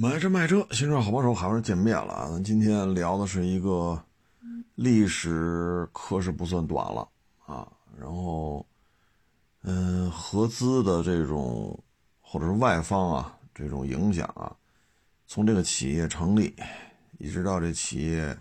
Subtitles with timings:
[0.00, 2.28] 买车卖车，新车好帮手，好人见面了啊！
[2.30, 4.00] 咱今天聊的是一个
[4.76, 7.08] 历史，可是不算短了
[7.44, 7.66] 啊。
[7.98, 8.64] 然后，
[9.62, 11.76] 嗯，合资的这种
[12.20, 14.54] 或者是外方啊，这种影响啊，
[15.26, 16.54] 从这个企业成立
[17.18, 18.38] 一直到这企业，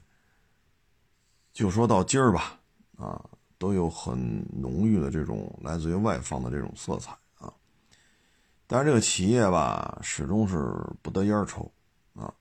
[1.53, 2.59] 就说到今儿吧，
[2.97, 3.19] 啊，
[3.57, 7.17] 都有很浓郁的这种来自于外方的这种色彩。
[8.69, 11.71] 但是这个企业吧，始终是不得烟抽，
[12.13, 12.33] 啊，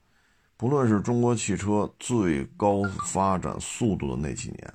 [0.57, 4.75] 不论是中国汽车最高发展速度的那几年，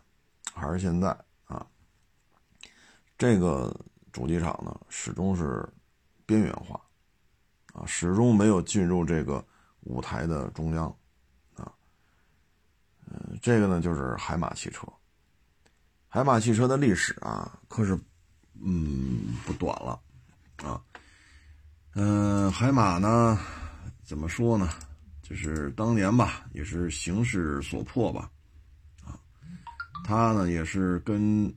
[0.53, 1.09] 还是现在
[1.43, 1.67] 啊，
[3.17, 3.77] 这个
[4.13, 5.67] 主机厂呢，始终是
[6.25, 6.79] 边缘化，
[7.73, 9.45] 啊，始终没有进入这个
[9.81, 10.87] 舞台的中央，
[11.55, 11.69] 啊，
[13.07, 14.87] 嗯，这个呢就是海马汽车，
[16.07, 17.99] 海马汽车的历史啊，可是
[18.63, 19.99] 嗯不短了，
[21.93, 23.37] 嗯，海马呢，
[24.01, 24.69] 怎么说呢？
[25.21, 28.31] 就是当年吧，也是形势所迫吧，
[29.03, 29.19] 啊，
[30.05, 31.53] 他呢也是跟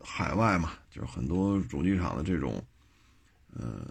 [0.00, 2.60] 海外嘛，就是很多主机厂的这种
[3.56, 3.86] 呃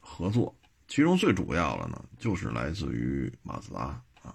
[0.00, 0.54] 合作，
[0.86, 4.34] 其中最主要的呢，就是来自于马自达啊。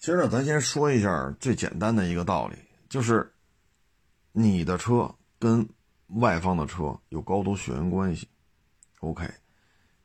[0.00, 2.56] 其实呢，咱先说一下最简单的一个道理，
[2.88, 3.32] 就是
[4.32, 5.64] 你的车跟。
[6.08, 8.28] 外方的车有高度血缘关系
[9.00, 9.28] ，OK，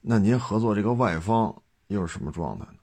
[0.01, 1.55] 那您合作这个外方
[1.87, 2.79] 又是什么状态呢？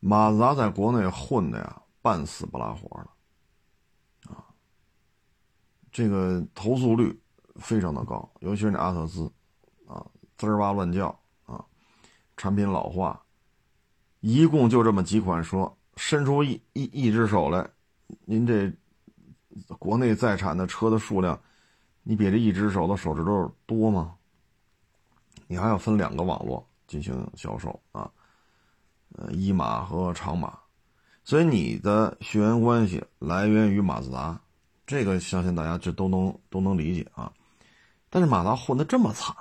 [0.00, 4.44] 马自达在国内混的呀，半死不拉活的，啊，
[5.90, 7.18] 这个投诉率
[7.56, 9.24] 非常的高，尤其是那阿特兹，
[9.86, 10.06] 啊，
[10.36, 11.64] 滋儿哇乱叫啊，
[12.36, 13.20] 产品老化，
[14.20, 17.68] 一共就这么几款车，伸出一一一只手来，
[18.26, 18.70] 您这
[19.78, 21.40] 国内在产的车的数量。
[22.08, 24.14] 你比这一只手的手指头多吗？
[25.48, 28.08] 你还要分两个网络进行销售啊，
[29.16, 30.56] 呃，一码和长码，
[31.24, 34.40] 所以你的血缘关系来源于马自达，
[34.86, 37.32] 这个相信大家就都能都能理解啊。
[38.08, 39.34] 但是马达混的这么惨，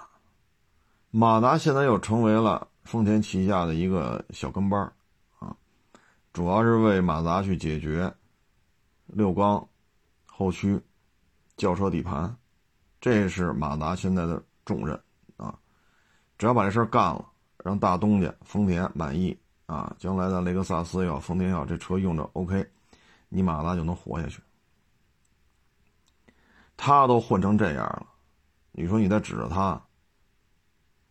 [1.12, 4.92] 马达现在又成为了丰田旗下的一个小跟班
[5.38, 5.56] 啊，
[6.34, 8.12] 主要是为马达去解决
[9.06, 9.68] 六缸、
[10.26, 10.82] 后驱、
[11.58, 12.36] 轿车底盘。
[13.06, 15.00] 这是马达现在的重任
[15.38, 15.54] 啊！
[16.40, 17.24] 只要把这事儿干了，
[17.64, 22.68] 让大东家丰田满意啊，将来的雷克萨斯也好，丰田也好，这车用着 OK，
[23.30, 24.42] 你马达就能活下去。
[26.76, 28.08] 他都混成这样了，
[28.72, 29.80] 你说你再指着他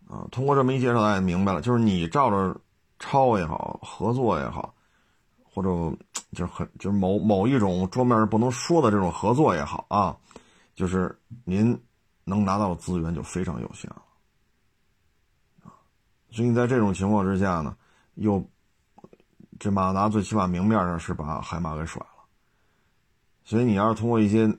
[0.08, 0.26] 啊？
[0.32, 2.60] 通过这么一介绍，大家明白了，就是你照着
[2.98, 4.74] 抄也好，合作也好，
[5.44, 5.70] 或者
[6.32, 10.16] 就是很就是某某一种桌面不能说的这种合作也好啊。
[10.74, 11.80] 就是您
[12.24, 14.02] 能拿到的资源就非常有限了，
[16.30, 17.76] 所以在这种情况之下呢，
[18.14, 18.44] 又
[19.58, 22.24] 这马达最起码明面上是把海马给甩了，
[23.44, 24.52] 所以你要是通过一些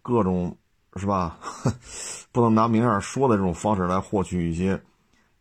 [0.00, 0.56] 各种
[0.96, 1.38] 是吧，
[2.32, 4.82] 不能拿明面说的这种方式来获取一些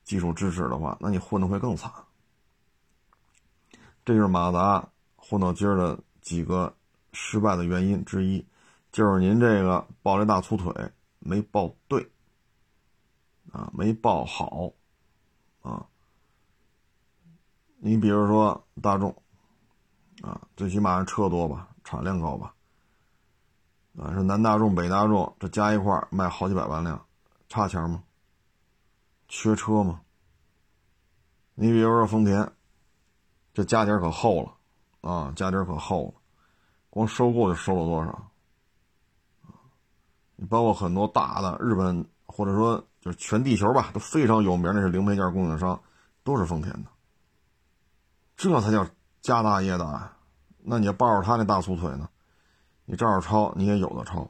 [0.03, 1.89] 技术支持的话，那你混的会更惨。
[4.03, 6.75] 这就是马达混到今儿的几个
[7.13, 8.45] 失败的原因之一。
[8.91, 10.73] 就是您这个抱这大粗腿
[11.19, 12.11] 没抱对，
[13.51, 14.71] 啊，没抱好，
[15.61, 15.87] 啊，
[17.77, 19.15] 你比如说大众，
[20.21, 22.53] 啊，最起码车多吧，产量高吧，
[23.97, 27.05] 啊，是南大众、北大众，这加一块卖好几百万辆，
[27.47, 28.03] 差钱吗？
[29.29, 30.01] 缺车吗？
[31.53, 32.51] 你比如说丰田，
[33.53, 36.13] 这家底可厚了，啊，家底可厚了，
[36.89, 38.30] 光收购就收了多少？
[40.49, 45.81] 包括很多大的日本，或者说就是全地球吧，都非常有名的是零配件供应商，
[46.23, 46.89] 都是丰田的。
[48.35, 48.87] 这才叫
[49.21, 50.13] 家大业大。
[50.63, 52.09] 那你要抱着他那大粗腿呢？
[52.85, 54.29] 你照着抄，你也有的抄。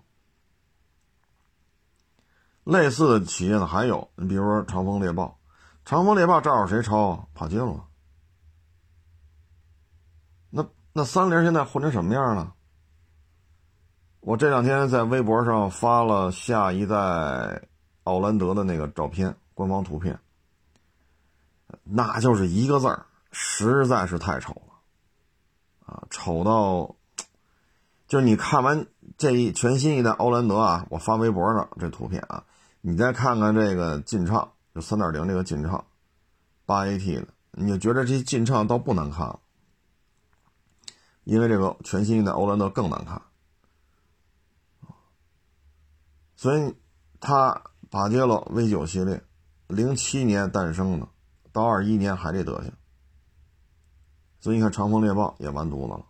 [2.64, 5.40] 类似的企业呢还有，你比如说长风猎豹，
[5.84, 7.26] 长风猎豹照着谁抄啊？
[7.34, 7.88] 帕杰罗。
[10.50, 12.54] 那那三菱现在混成什么样了？
[14.22, 17.64] 我这两天在微博上发了下一代
[18.04, 20.20] 奥兰德的那个照片，官方图片，
[21.84, 24.74] 那就是一个字儿，实在是太丑了，
[25.88, 26.96] 啊，丑到，
[28.08, 28.86] 就是你看完
[29.18, 32.44] 这一全新一代奥兰德啊，我发微博上这图片啊，
[32.82, 35.84] 你再看看这个劲畅，就三点零这个劲畅，
[36.68, 39.40] 八 AT 的，你就觉得这劲畅倒不难看了，
[41.24, 43.20] 因为这个全新一代奥兰德更难看。
[46.42, 46.76] 所以，
[47.20, 47.62] 他
[47.92, 49.24] 帕杰罗 V 九系列，
[49.68, 51.08] 零七年诞生的，
[51.52, 52.74] 到二一年还这德行。
[54.40, 56.04] 所以你看长风猎豹也完犊子了，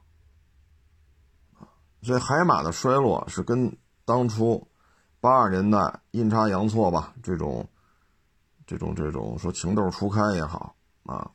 [2.01, 4.65] 所以海马的衰落是跟当初
[5.19, 7.67] 八二年代阴差阳错吧，这种
[8.65, 10.73] 这种这种说情窦初开也好
[11.03, 11.29] 啊，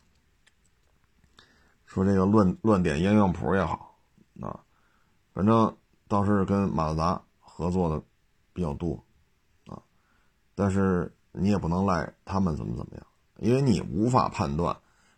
[1.84, 3.98] 说这个乱乱点鸳鸯谱也好
[4.40, 4.58] 啊，
[5.34, 5.76] 反正
[6.08, 8.02] 倒是跟马自达合作的
[8.56, 9.04] 比较多
[9.66, 9.76] 啊，
[10.54, 13.06] 但是你也不能赖他们怎么怎么样，
[13.36, 14.74] 因为你无法判断。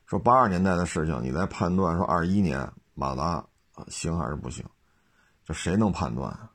[0.06, 3.46] 说八十年代的事情，你在判断说二一年马自达
[3.86, 4.64] 行还是不行，
[5.44, 6.50] 这谁能判断？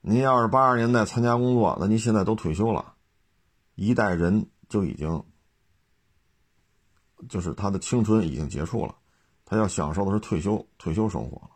[0.00, 2.94] 您要是八十年代参加工作，那您现在都退休了，
[3.74, 5.22] 一代人就已经
[7.28, 8.96] 就是他的青春已经结束了，
[9.44, 11.50] 他要享受的是退休退休生活了，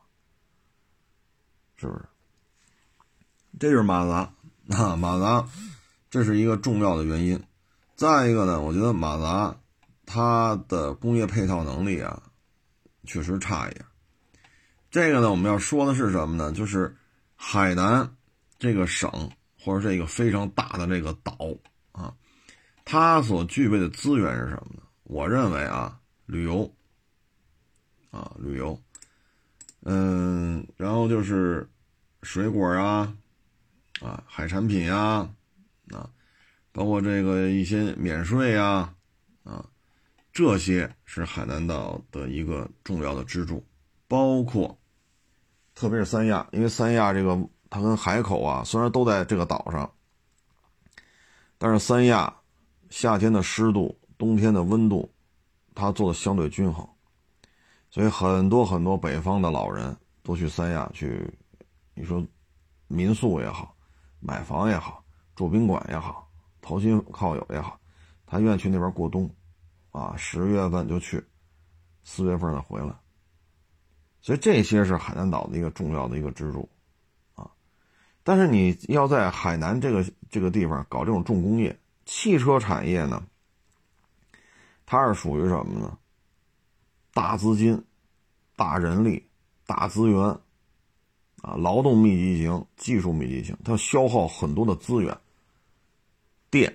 [1.76, 2.05] 是不是？
[3.58, 4.32] 这就是马达
[4.76, 5.46] 啊，马达，
[6.10, 7.42] 这是一个重要的原因。
[7.96, 9.56] 再一个呢，我觉得马达。
[10.06, 12.22] 它的工业配套能力啊，
[13.06, 13.82] 确实差一点。
[14.90, 16.52] 这个呢，我们要说的是什么呢？
[16.52, 16.94] 就是
[17.34, 18.14] 海南
[18.58, 19.10] 这个省
[19.58, 21.34] 或者这个非常大的这个岛
[21.92, 22.14] 啊，
[22.84, 24.82] 它所具备的资源是什么呢？
[25.04, 26.70] 我认为啊，旅游
[28.10, 28.78] 啊，旅游，
[29.84, 31.66] 嗯，然后就是
[32.22, 33.10] 水果啊，
[34.00, 35.29] 啊，海产品啊，
[35.91, 36.11] 啊，
[36.73, 38.94] 包括这个一些免税啊，
[39.43, 39.64] 啊。
[40.32, 43.64] 这些是海南岛的一个重要的支柱，
[44.08, 44.76] 包括，
[45.76, 47.38] 特别是三亚，因为三亚这个
[47.70, 49.88] 它跟海口啊，虽然都在这个岛上，
[51.56, 52.35] 但是三亚
[52.91, 55.08] 夏天的湿度、冬天的温度，
[55.73, 56.85] 它做的相对均衡，
[57.88, 61.32] 所以很多很多北方的老人都去三亚去，
[61.94, 62.26] 你说
[62.88, 63.76] 民宿也好，
[64.24, 65.04] 买房也好，
[65.36, 66.28] 住宾馆也好，
[66.60, 67.78] 投亲靠友也好，
[68.26, 69.30] 他愿意去那边过冬。
[69.90, 71.24] 啊，十月份就去，
[72.02, 72.92] 四月份再回来，
[74.20, 76.68] 所以这些是海南岛的一个重要的一个支柱，
[77.36, 77.48] 啊，
[78.24, 83.24] 但是你要在海南这个这个地方搞这种重工业，汽车产业呢，
[84.84, 85.96] 它是属于什么呢？
[87.12, 87.84] 大资金、
[88.56, 89.30] 大人力、
[89.64, 90.40] 大资源，
[91.44, 95.14] 啊，劳动密集型、技术密集型，它消耗很多的资源，
[96.50, 96.75] 电、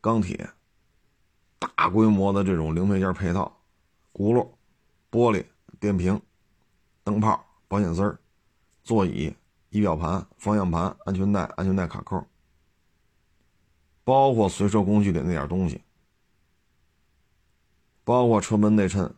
[0.00, 0.48] 钢铁。
[1.58, 3.50] 大规模的这种零配件配套，
[4.12, 4.46] 轱辘、
[5.10, 5.42] 玻璃、
[5.80, 6.20] 电瓶、
[7.02, 8.18] 灯泡、保险丝儿、
[8.84, 9.34] 座椅、
[9.70, 12.22] 仪表盘、方向盘、安全带、安全带卡扣，
[14.04, 15.80] 包括随车工具的那点东西，
[18.04, 19.12] 包括车门内衬，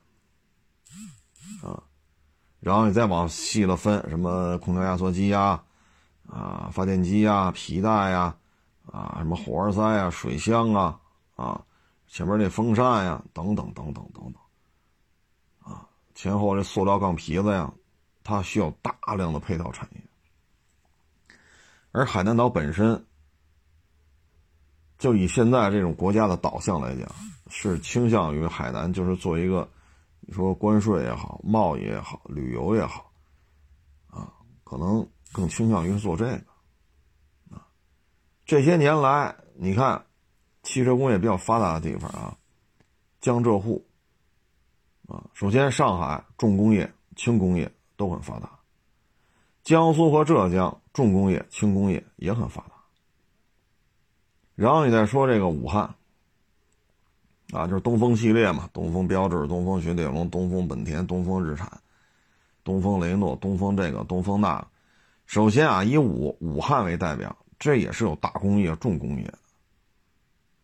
[2.60, 5.62] 然后你再往细了分，什么空调压缩机呀，
[6.26, 8.36] 啊，发电机呀，皮带呀，
[8.86, 10.98] 啊，什么火花塞呀，水箱啊，
[11.36, 11.64] 啊。
[12.10, 14.34] 前面那风扇呀，等等等等等等，
[15.70, 17.70] 啊，前后这塑料钢皮子呀，
[18.24, 20.00] 它需要大量的配套产业。
[21.92, 23.04] 而海南岛本身，
[24.98, 27.06] 就以现在这种国家的导向来讲，
[27.50, 29.68] 是倾向于海南，就是做一个，
[30.28, 33.10] 你说关税也好，贸易也好，旅游也好，
[34.10, 34.30] 啊，
[34.62, 37.66] 可能更倾向于做这个，啊，
[38.44, 40.04] 这些年来，你看。
[40.64, 42.36] 汽车工业比较发达的地方啊，
[43.22, 43.82] 江浙沪
[45.06, 48.50] 啊，首先上海重工业、轻工业都很发达，
[49.62, 52.72] 江苏和浙江重工业、轻工业也很发达。
[54.56, 55.94] 然后你再说这个武汉
[57.52, 61.80] 啊，就是东风系列嘛，东风标致、东风雪铁龙、东风本田、东风日产、
[62.62, 64.66] 东风雷诺、东风这个、东风那。
[65.26, 69.24] 首先啊，以武武汉为代表，这也是有大工业、重工业。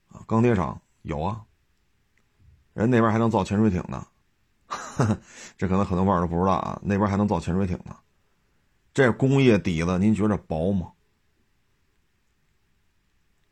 [0.09, 1.43] 啊钢铁厂有啊，
[2.73, 4.07] 人那边还能造潜水艇呢，
[5.57, 6.81] 这可能很多网友都不知道啊。
[6.83, 7.97] 那边还能造潜水艇呢，
[8.93, 10.93] 这工业底子您觉着薄吗？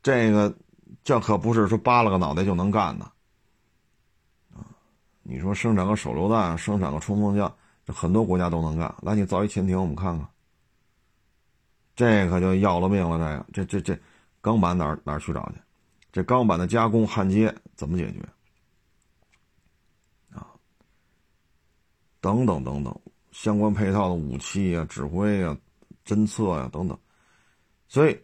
[0.01, 0.55] 这个
[1.03, 3.11] 这可不是说扒拉个脑袋就能干的！
[5.25, 7.51] 你说生产个手榴弹，生产个冲锋枪，
[7.85, 8.93] 这很多国家都能干。
[9.01, 10.27] 来，你造一潜艇，我们看看，
[11.95, 13.17] 这可就要了命了。
[13.53, 14.01] 这个，这这这
[14.41, 15.61] 钢板哪哪去找去？
[16.11, 18.19] 这钢板的加工焊接怎么解决？
[20.37, 20.45] 啊，
[22.19, 22.93] 等等等等，
[23.31, 25.57] 相关配套的武器啊、指挥啊、
[26.05, 26.99] 侦测呀等等，
[27.87, 28.19] 所以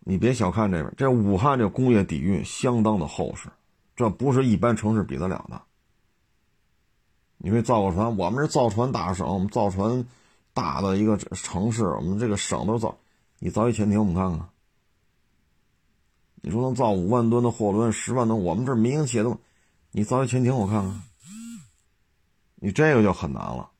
[0.00, 3.48] 你别小看这边，这武汉这工业底蕴相当的厚实，
[3.94, 5.62] 这不是一般城市比得了的。
[7.42, 10.06] 你会造个船，我们是造船大省，我们造船
[10.52, 12.94] 大的一个城市，我们这个省都造，
[13.38, 14.46] 你造一潜艇，我们看看。
[16.42, 19.38] 你说能造五万吨的货轮、十万吨，我们这民营企业都，
[19.90, 21.02] 你造一潜艇我看看，
[22.56, 23.70] 你这个就很难了，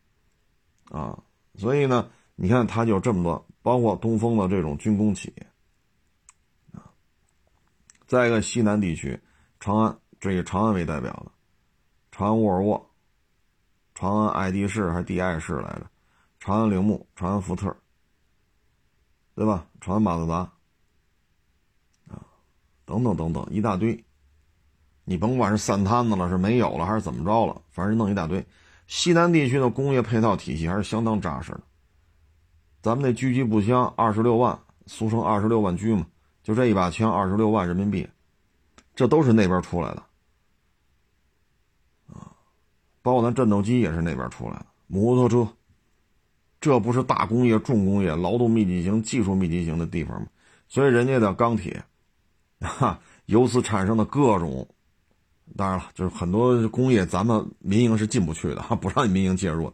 [0.90, 1.22] 啊，
[1.56, 5.46] 所以呢，你看它就这么多，包括东风的这种军工企业，
[6.72, 6.88] 啊，
[8.06, 9.20] 再一个西南地区，
[9.58, 11.32] 长安，这以长安为代表的，
[12.10, 12.89] 长安沃尔沃，
[14.00, 15.82] 长安爱迪仕还是迪爱仕来着，
[16.38, 17.76] 长安铃木，长安福特，
[19.34, 19.66] 对吧？
[19.78, 20.36] 长安马自达。
[22.08, 22.24] 啊
[22.86, 24.02] 等等等等，一大堆，
[25.04, 28.42] 你甭管是散摊子了，是没有了，还是怎么着了，反正弄一大堆。
[28.86, 31.60] 西南地区的工业配套体系还是相当扎实的。
[32.80, 36.06] 咱们那狙击步枪二十六万，俗称二十六万狙嘛，
[36.42, 38.08] 就这一把枪二十六万人民币，
[38.94, 40.02] 这都是那边出来的
[42.08, 42.32] 啊。
[43.10, 45.52] 包括咱战斗机也是那边出来的，摩托车，
[46.60, 50.28] 这不是大工业、重工业、劳动密集型、技术密集型的地方吗？
[50.68, 51.82] 所以人家的钢铁。
[52.60, 54.64] 哈，由此产生的各种，
[55.56, 59.72] 当然了，就是很多工业，咱们民营是进不去的，哈，不让你民营介入。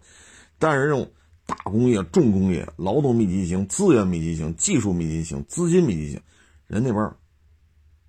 [0.59, 1.07] 但是这种
[1.45, 6.23] 大工业、重工业、劳动密集型、资源密集型、技术密集型、资金密集型，
[6.69, 7.13] 人那边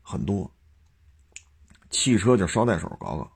[0.02, 0.50] 很多。
[1.90, 3.30] 汽车就捎带手搞搞，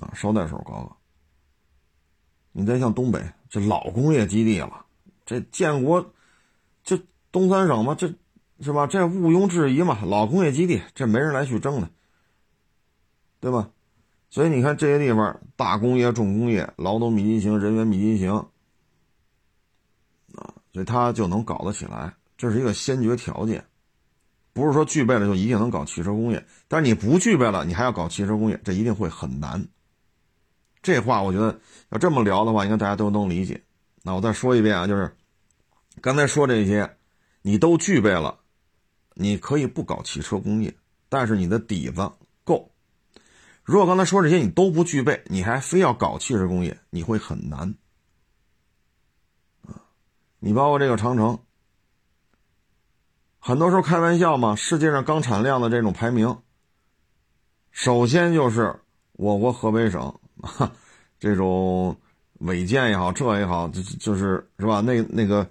[0.00, 0.96] 啊，捎带手搞搞。
[2.52, 4.84] 你再像东北，这老工业基地了，
[5.24, 6.12] 这建国，
[6.82, 6.98] 这
[7.30, 8.12] 东三省嘛，这。
[8.60, 8.88] 是吧？
[8.88, 11.88] 这毋庸置疑嘛，老工业基地，这没人来去争的，
[13.38, 13.70] 对吧？
[14.30, 18.32] 所以你看这些地方，大工业、重工业、劳动密集型、人员密集型，
[20.34, 23.64] 啊，所以它就能搞得起来，这是一个先决条件，
[24.52, 26.44] 不是说具备了就一定能搞汽车工业。
[26.66, 29.64] 但是你不具备了，你还要搞汽车工业，这一定会很难。
[30.82, 31.58] 这话我觉得
[31.90, 33.62] 要这么聊的话，应该大家都能理解。
[34.02, 35.16] 那我再说一遍啊，就是
[36.00, 36.96] 刚才说这些，
[37.42, 38.38] 你都具备了。
[39.20, 40.72] 你可以不搞汽车工业，
[41.08, 42.08] 但是你的底子
[42.44, 42.70] 够。
[43.64, 47.74] 如果刚才说这些你都不具备，你还非要搞汽车工业，你会很难。
[50.38, 51.40] 你包括这个长城，
[53.40, 56.38] 很多时候开玩笑嘛，世界上钢产量的这种排名，
[57.72, 58.78] 首先就是
[59.14, 60.72] 我国河北省，哈
[61.18, 61.96] 这种
[62.38, 64.80] 违建也好，这也好，就就是是吧？
[64.80, 65.48] 那那个。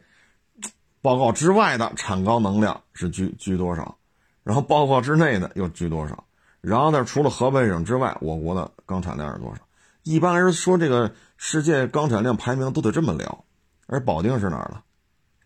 [1.00, 3.98] 报告之外的产钢能量是居居多少，
[4.44, 6.26] 然后报告之内的又居多少，
[6.60, 9.62] 然后呢，除了河北省之外，我国的钢产量是多少？
[10.04, 13.46] 一般来说，这个世界钢产量排名都得这么聊。
[13.86, 14.84] 而保定是哪儿的？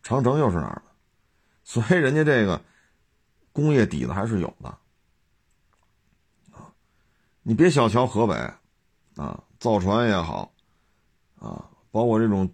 [0.01, 0.83] 长城又是哪儿的？
[1.63, 2.59] 所以人家这个
[3.51, 4.69] 工业底子还是有的
[6.53, 6.73] 啊！
[7.43, 8.33] 你别小瞧河北
[9.15, 10.53] 啊，造船也好
[11.39, 12.49] 啊，包括这种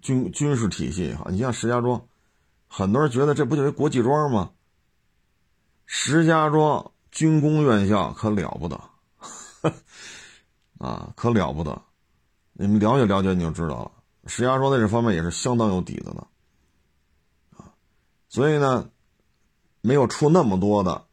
[0.00, 2.02] 军军事体系也好，你像石家庄。
[2.68, 4.50] 很多人觉得这不就是国际庄吗？
[5.86, 8.78] 石家庄军工院校可了不得，
[10.78, 11.82] 啊，可了不得！
[12.52, 13.92] 你们了解了解你就知道了。
[14.26, 16.26] 石家庄在这方面也是相当有底子的，
[17.56, 17.72] 啊，
[18.28, 18.90] 所以呢，
[19.80, 21.06] 没有出那么多的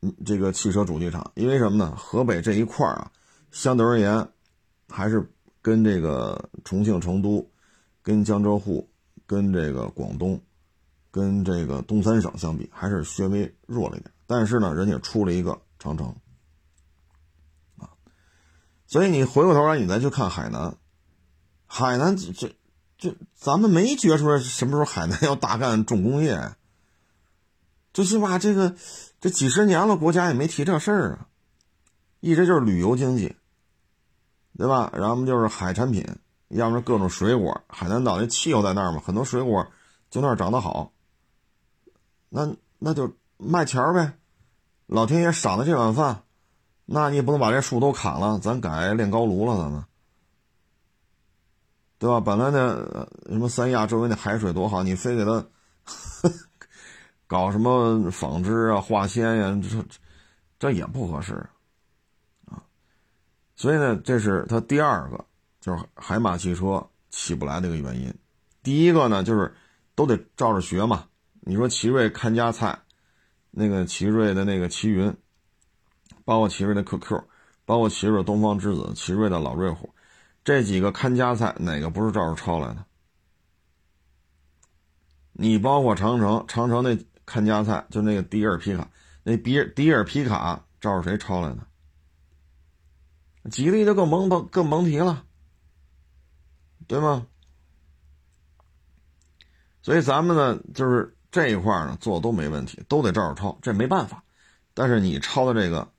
[0.00, 1.94] 嗯，这个汽车主机厂，因为什么呢？
[1.96, 3.12] 河北这一块啊，
[3.50, 4.28] 相对而言，
[4.88, 5.30] 还是
[5.62, 7.48] 跟这个重庆、成都、
[8.02, 8.88] 跟江浙沪。
[9.26, 10.40] 跟这个广东，
[11.10, 14.10] 跟这个东三省相比，还是稍微弱了一点。
[14.26, 16.16] 但是呢，人家出了一个长城，
[17.76, 17.90] 啊，
[18.86, 20.74] 所以你回过头来，你再去看海南，
[21.66, 22.56] 海南这这
[22.96, 26.52] 这，咱们没觉出来什么时候海南要大干重工业，
[27.92, 28.74] 最起码这个
[29.20, 31.28] 这几十年了，国家也没提这事儿啊，
[32.20, 33.36] 一直就是旅游经济，
[34.58, 34.92] 对吧？
[34.92, 36.04] 然后就是海产品。
[36.48, 39.66] 要么是各种水果，海南岛那气候在那儿嘛，很多水果
[40.08, 40.92] 就那儿长得好，
[42.30, 44.14] 那那就卖钱儿呗。
[44.86, 46.22] 老天爷赏的这碗饭，
[46.86, 49.84] 那你也不能把这树都砍了，咱改炼高炉了，咱们，
[51.98, 52.18] 对吧？
[52.18, 52.74] 本来那
[53.30, 55.46] 什么三亚周围那海水多好，你非给它
[57.28, 59.84] 搞什么纺织啊、化纤呀，这
[60.58, 61.46] 这也不合适。
[63.58, 65.22] 所以呢，这是他第二个。
[65.60, 68.14] 就是海马汽车起不来的一个原因，
[68.62, 69.52] 第一个呢，就是
[69.96, 71.04] 都得照着学嘛。
[71.40, 72.78] 你说奇瑞看家菜，
[73.50, 75.14] 那个奇瑞的那个奇云，
[76.24, 77.20] 包括奇瑞的 QQ，
[77.66, 79.92] 包括奇瑞东方之子、奇瑞的老瑞虎，
[80.44, 82.86] 这几个看家菜哪个不是照着抄来的？
[85.32, 86.96] 你包括长城，长城那
[87.26, 88.88] 看家菜就那个迪尔皮卡，
[89.24, 91.66] 那迪迪尔皮卡照着谁抄来的？
[93.50, 95.24] 吉利就更甭甭更甭提了。
[96.86, 97.26] 对吗？
[99.82, 101.48] 所以咱们呢，就是这。
[101.48, 104.22] 一块呢做的都没问题，都得照着抄，这没办法。
[104.74, 105.90] 但是你抄的这个，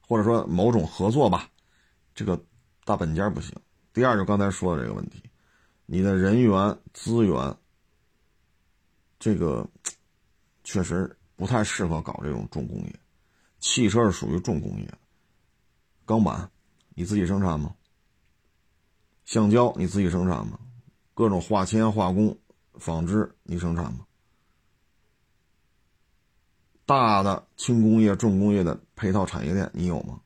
[0.00, 1.48] 或者说某种合作吧，
[2.14, 2.40] 这个
[2.84, 3.54] 大本家不行。
[3.92, 5.22] 第二就刚才说的这个问题，
[5.86, 7.56] 你的人员资源，
[9.18, 9.68] 这个
[10.64, 13.00] 确实不太适合搞这种重工业。
[13.58, 14.94] 汽车是属于重工业，
[16.04, 16.50] 钢板
[17.00, 17.74] 你自己生产吗？
[19.24, 20.60] 橡胶你自己生产吗？
[21.14, 22.36] 各种化纤、化工、
[22.74, 24.06] 纺织你生产吗？
[26.84, 30.20] 大的轻工业、重工业的配套产业链你有吗？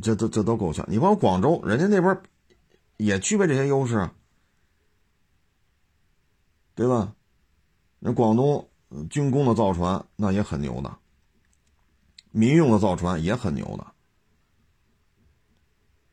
[0.00, 0.86] 这都这都够呛。
[0.88, 2.22] 你包括广州，人家那边
[2.98, 4.08] 也具备这些优势，
[6.76, 7.16] 对吧？
[7.98, 8.70] 那广东
[9.10, 10.98] 军工的造船那也很牛的，
[12.30, 13.86] 民用的造船也很牛的，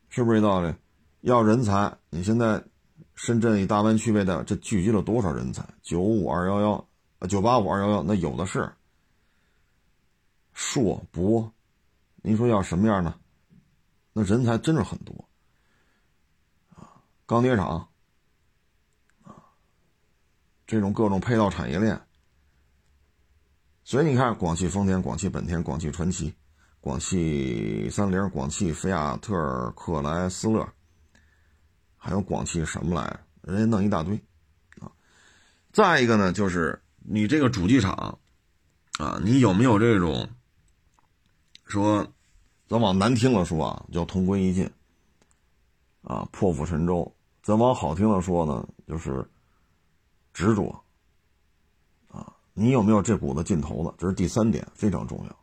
[0.09, 0.73] 是不是这道理？
[1.21, 2.63] 要人才，你现在
[3.15, 5.67] 深圳以大湾区为代，这聚集了多少人才？
[5.81, 6.87] 九五二幺幺，
[7.27, 8.71] 九八五二幺幺，那有的是。
[10.53, 11.51] 硕博，
[12.21, 13.19] 您说要什么样的？
[14.13, 15.27] 那人才真是很多，
[16.73, 17.89] 啊，钢铁厂，
[19.23, 19.33] 啊，
[20.65, 22.01] 这种各种配套产业链，
[23.87, 26.33] 所以你看，广汽丰田、广汽本田、广汽传祺、
[26.81, 30.67] 广汽三菱、广汽菲亚特克莱斯勒，
[31.95, 34.19] 还有广汽什么来，人家弄一大堆，
[34.81, 34.91] 啊，
[35.71, 38.17] 再一个呢，就是你这个主机厂，
[38.97, 40.27] 啊，你有没有这种
[41.65, 42.05] 说？
[42.67, 44.67] 咱往难听了说啊，叫同归于尽，
[46.01, 47.07] 啊，破釜沉舟；
[47.43, 49.23] 咱往好听了说呢，就是
[50.33, 50.83] 执着，
[52.55, 53.93] 你有没有这股子劲头子？
[53.99, 55.35] 这是第三点，非常重要。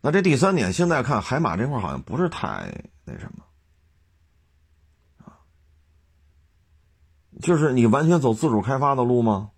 [0.00, 3.44] 那这第三点，现在看海马这块好像不是太那什么，
[5.24, 5.38] 啊，
[7.40, 9.52] 就是你完全走自主开发的路吗？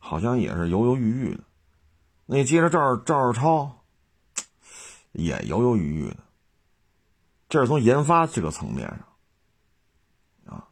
[0.00, 1.44] 好像也是犹犹豫豫的。
[2.26, 3.76] 那接着这儿照着抄。
[5.12, 6.18] 也犹犹豫豫的，
[7.48, 10.68] 这是从研发这个层面上，啊，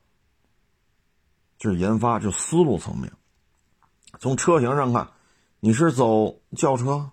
[1.59, 3.12] 这是研发，就思路层面。
[4.18, 5.12] 从车型上看，
[5.61, 7.11] 你是走轿车，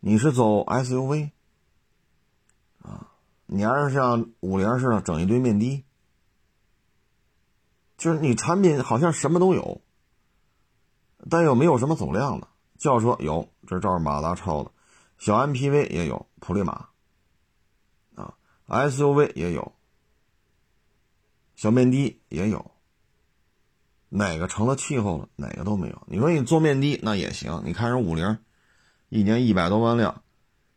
[0.00, 1.30] 你是走 SUV，
[2.82, 3.12] 啊，
[3.46, 5.84] 你还是像五菱似的整一堆面的，
[7.96, 9.80] 就是你产品好像什么都有，
[11.30, 12.48] 但又没有什么走量的。
[12.76, 14.70] 轿车有，这照着马达抄的。
[15.16, 16.88] 小 MPV 也有普利马，
[18.14, 18.34] 啊
[18.68, 19.72] ，SUV 也有，
[21.54, 22.70] 小面的也有，
[24.16, 25.28] 哪个成了气候了？
[25.36, 26.02] 哪个都没有。
[26.06, 28.38] 你说你做面的那也行，你看人五菱，
[29.10, 30.22] 一年一百多万辆，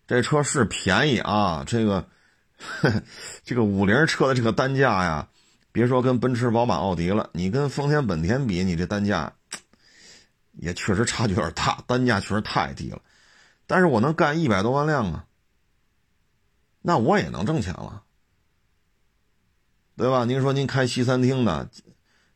[0.08, 1.64] 这车是便宜啊。
[1.66, 2.08] 这个，
[3.46, 5.30] 这个五菱车的这个单价呀，
[5.72, 9.34] 别说跟奔驰、宝马、奥迪了，你跟丰田、本田比，你这单价
[10.54, 13.02] 也确实差距有点大，单价确实太低了。
[13.66, 15.26] 但是我能干一百多万辆啊，
[16.82, 18.04] 那我也能挣钱了，
[19.96, 20.26] 对吧？
[20.26, 21.70] 您说您开西餐厅的，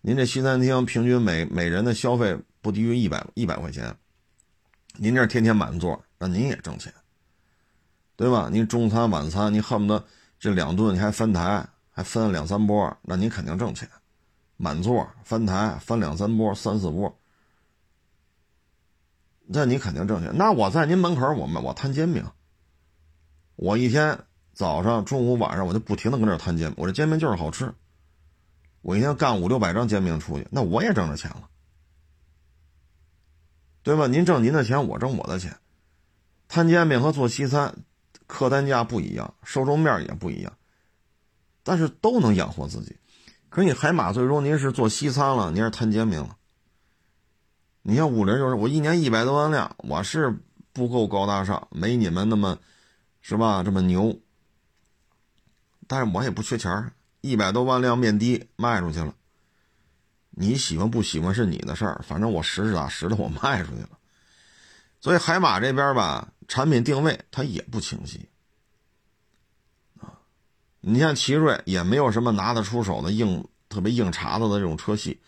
[0.06, 3.96] 您这西餐厅平均每每人的消费不低于一百一百块钱，
[4.98, 6.94] 您这天天满座，那您也挣钱，
[8.18, 8.50] 对吧？
[8.52, 10.06] 您中餐晚餐，您恨不得
[10.38, 13.90] 这两顿你还翻台，还分两三波，那您肯定挣钱，
[14.58, 17.18] 满座翻台翻两三波三四波。
[19.46, 20.36] 那你肯定挣钱。
[20.36, 22.26] 那我在您门口，我我摊煎饼，
[23.56, 24.20] 我一天
[24.52, 26.76] 早上、中午、晚上，我就不停的搁那摊煎饼。
[26.78, 27.74] 我这煎饼就是好吃。
[28.84, 31.50] 我一天干五六百张煎饼出去，那我也挣着钱了，
[33.82, 34.08] 对吧？
[34.08, 35.58] 您挣您的钱，我挣我的钱。
[36.50, 37.74] 摊煎饼和做西餐，
[38.28, 40.54] 客单价不一样，受众面也不一样，
[41.64, 42.98] 但是都能养活自己。
[43.50, 46.38] 可是你海马最终您是做西餐了，您是摊煎饼了。
[47.84, 50.38] 你像五菱就是我一年一百多万辆，我是
[50.74, 52.60] 不够高大上，没你们那么，
[53.22, 53.64] 是吧？
[53.64, 54.20] 这么牛。
[55.88, 56.92] 但是我也不缺钱
[57.24, 59.16] 一百多万辆面的卖出去了。
[60.32, 63.92] 你喜欢不喜欢是你的事儿，反正我实实打实的我卖出去了。
[65.00, 68.28] 所以海马这边吧，产品定位它也不清晰
[70.02, 70.20] 啊。
[70.82, 75.22] 你像奇瑞也没有什么拿得出手的硬、特别硬茬子的这种车系。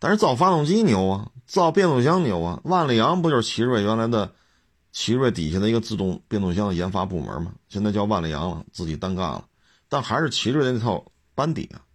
[0.00, 2.60] 但是造发动机牛啊，造变速箱牛啊。
[2.64, 4.32] 万里扬不就是奇瑞原来的，
[4.90, 7.52] 奇瑞底下的一个自动变速箱的研发部门吗？
[7.68, 9.44] 现在叫万里扬了，自己单干了，
[9.88, 11.04] 但还是奇瑞那套
[11.38, 11.86] 班底啊。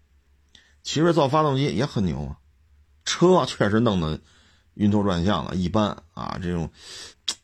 [0.84, 2.38] 奇瑞造发动机也很牛啊，
[3.04, 4.22] 车确实弄得
[4.76, 6.40] 晕头转向了，一般啊。
[6.42, 6.72] 这种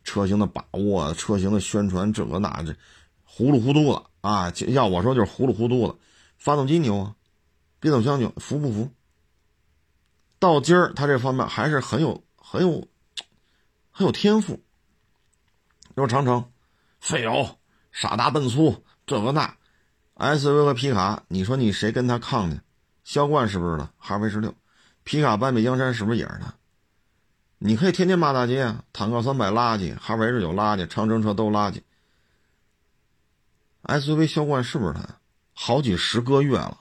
[0.06, 2.74] 车型的把握、车型的宣传，这个那这
[3.26, 4.50] 糊里糊涂的啊。
[4.70, 5.96] 要我说就是糊里糊涂的。
[6.38, 7.16] 发动机牛啊，
[7.82, 8.90] 变速箱牛，服不服？
[10.40, 12.88] 到今儿他这方面还是很有很有
[13.92, 14.64] 很有天赋。
[15.90, 16.50] 你说长城，
[17.02, 17.60] 费油、
[17.92, 19.58] 傻大笨粗，这个那
[20.20, 22.62] ，SUV 和皮卡，你说你谁跟他抗呢？
[23.04, 23.90] 销冠是不是的？
[23.98, 24.54] 哈弗 H 六，
[25.04, 26.54] 皮卡半壁江山是不是也是他？
[27.58, 31.82] 你可以天天骂大街啊，坦克三百垃圾，哈弗 H 九垃圾，长城车都垃圾。
[33.84, 35.02] SUV 销冠是不是他？
[35.54, 36.78] 好几十个月了，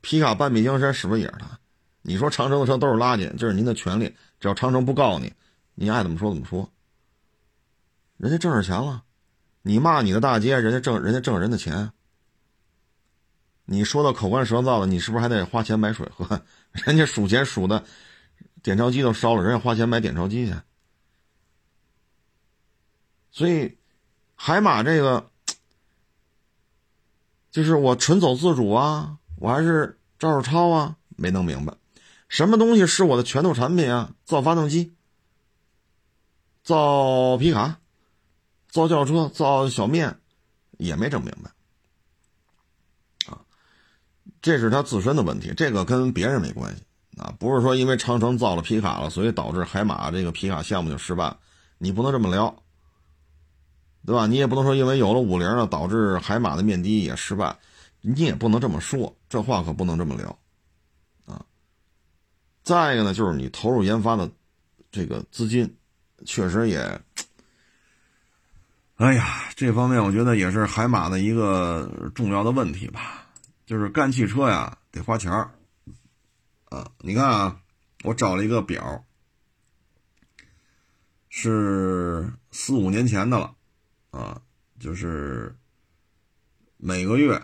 [0.00, 1.58] 皮卡半壁江山是不是也是他？
[2.02, 5.32] 你说长城的车都是垃圾，这是您的权利，只要长城不告你，
[5.74, 6.70] 你爱怎么说怎么说。
[8.18, 9.02] 人家挣着钱了，
[9.62, 11.90] 你骂你的大街，人家挣人家挣人的钱。
[13.72, 16.42] 你说的口干舌燥的，你是不是还得花钱买水喝？
[16.84, 17.84] 人家数钱数的，
[18.64, 20.54] 点钞机都烧了，人家花钱买点钞机去。
[23.30, 23.78] 所以，
[24.34, 25.30] 海马这个，
[27.52, 31.72] 就是我纯走自主啊，我还是照着抄啊，没弄明白。
[32.28, 34.12] 什么东西是我的拳头产品啊？
[34.24, 34.96] 造发动机，
[36.64, 37.78] 造皮卡，
[38.68, 40.18] 造轿车，造小面，
[40.76, 41.52] 也没整明白。
[44.42, 46.82] 这是他自身的问题，这个跟别人没关系
[47.18, 51.36] 啊，不是说因为长城造了皮卡了，所以导致海马这个皮卡项目就失败，
[51.76, 52.62] 你不能这么聊，
[54.06, 54.26] 对吧？
[54.26, 57.54] 你也不能说因为有了五菱了，导致海马的面的也失败，
[58.00, 60.38] 你也不能这么说，这话可不能这么聊
[61.26, 61.44] 啊。
[62.62, 64.30] 再一个呢，就是你投入研发的
[64.90, 65.70] 这个资金，
[66.24, 66.78] 确实也，
[68.96, 73.26] 哎呀，这方面我觉得也是海马的一个重要的问题吧。
[73.70, 75.54] 就是干汽车呀，得花钱儿
[76.64, 76.90] 啊。
[76.98, 77.62] 你看啊，
[78.02, 79.04] 我找了一个表，
[81.28, 83.54] 是四五年前的了
[84.10, 84.42] 啊，
[84.80, 85.54] 就是
[86.78, 87.40] 每个月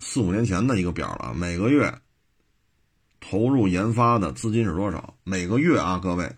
[0.00, 2.00] 四五年前的一个表了，每个月。
[3.20, 5.16] 投入研发的资金是多少？
[5.22, 6.34] 每个月啊，各位，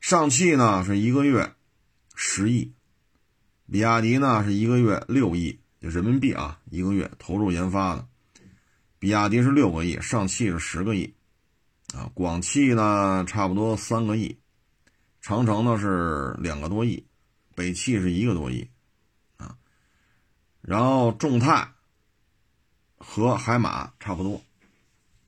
[0.00, 1.54] 上汽呢是一个月
[2.16, 2.72] 十亿，
[3.70, 8.08] 比亚迪呢是一个月六亿，就人民币啊，一个月投入研发的，
[9.02, 11.12] 比亚迪是六个亿，上汽是十个亿，
[11.92, 14.38] 啊，广汽呢差不多三个亿，
[15.20, 17.04] 长城呢是两个多亿，
[17.56, 18.70] 北汽是一个多亿，
[19.38, 19.56] 啊，
[20.60, 21.72] 然后众泰
[22.96, 24.40] 和海马差不多，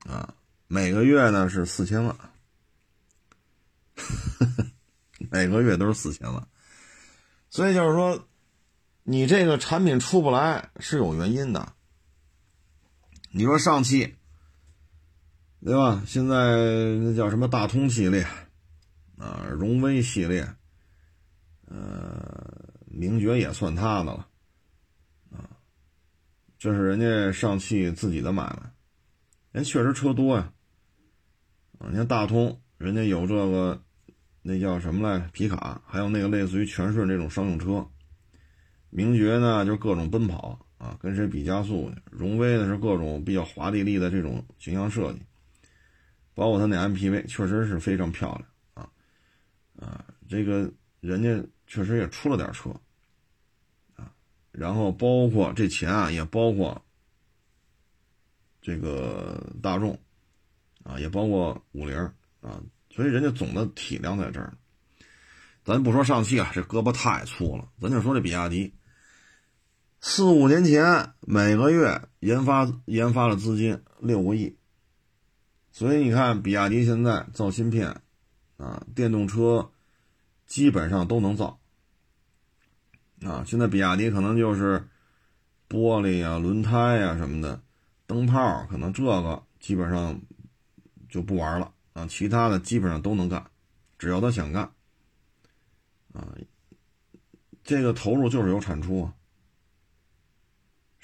[0.09, 0.33] 啊。
[0.67, 2.15] 每个月呢是四千万，
[5.29, 6.47] 每个月都是四千万，
[7.49, 8.25] 所以就是说，
[9.03, 11.74] 你这个产品出不来是有原因的。
[13.37, 14.15] 你说上汽，
[15.59, 16.01] 对吧？
[16.07, 16.55] 现在
[16.95, 18.25] 那叫什么大通系列
[19.17, 20.47] 啊，荣威系列，
[21.67, 24.29] 呃，名爵也算他的了，
[25.31, 25.51] 啊，
[26.57, 28.71] 这是人家上汽自己的买卖，
[29.51, 30.53] 人确实车多呀。
[31.79, 33.83] 啊，你看大通，人家有这个，
[34.43, 35.27] 那叫什么来？
[35.33, 37.85] 皮卡，还有那个类似于全顺这种商用车。
[38.91, 41.91] 名爵呢，就是各种奔跑啊，跟谁比加速。
[42.11, 45.19] 荣威呢，是各种比较华丽丽的这种形象设计，
[46.33, 48.89] 包括它那 MPV，确实是非常漂亮啊
[49.79, 52.69] 啊，这个人家确实也出了点车
[53.95, 54.11] 啊，
[54.51, 56.79] 然后包括这钱啊，也包括
[58.61, 59.99] 这个大众。
[60.87, 61.97] 啊，也包括五菱
[62.41, 64.53] 啊，所以人家总的体量在这儿。
[65.63, 67.67] 咱不说上汽啊，这胳膊太粗了。
[67.81, 68.71] 咱就说这比亚迪，
[70.07, 74.55] 四五年前每个月研发研发的资金六个亿，
[75.71, 78.01] 所以你看比亚迪现在造芯片
[78.57, 79.71] 啊，电动车
[80.45, 81.59] 基本上都能造
[83.23, 83.43] 啊。
[83.47, 84.87] 现在比亚迪可能就是
[85.67, 87.63] 玻璃啊、轮胎啊什么的，
[88.05, 90.21] 灯泡可能这个基本上。
[91.07, 92.05] 就不玩了啊！
[92.07, 93.49] 其他的基本上都能干，
[93.97, 94.69] 只要他想干
[96.11, 96.35] 啊。
[97.63, 99.13] 这个投入就是有产出啊，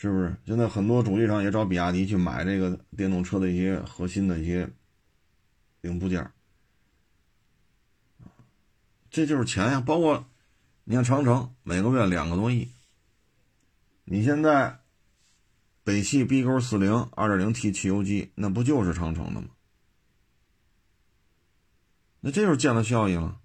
[0.01, 0.35] 是不是？
[0.47, 4.67] 现在很多主机厂也找比亚迪去买这个电动车的一些核心的一些
[5.81, 6.31] 零部件
[9.11, 9.79] 这就是钱呀。
[9.79, 10.25] 包括
[10.85, 12.67] 你看长城每个月两个多亿，
[14.03, 14.79] 你现在
[15.83, 19.49] 北汽 B 勾四零二点零 T 汽油机，那不就是长城的吗？
[22.21, 23.39] 那这就是见了效益了，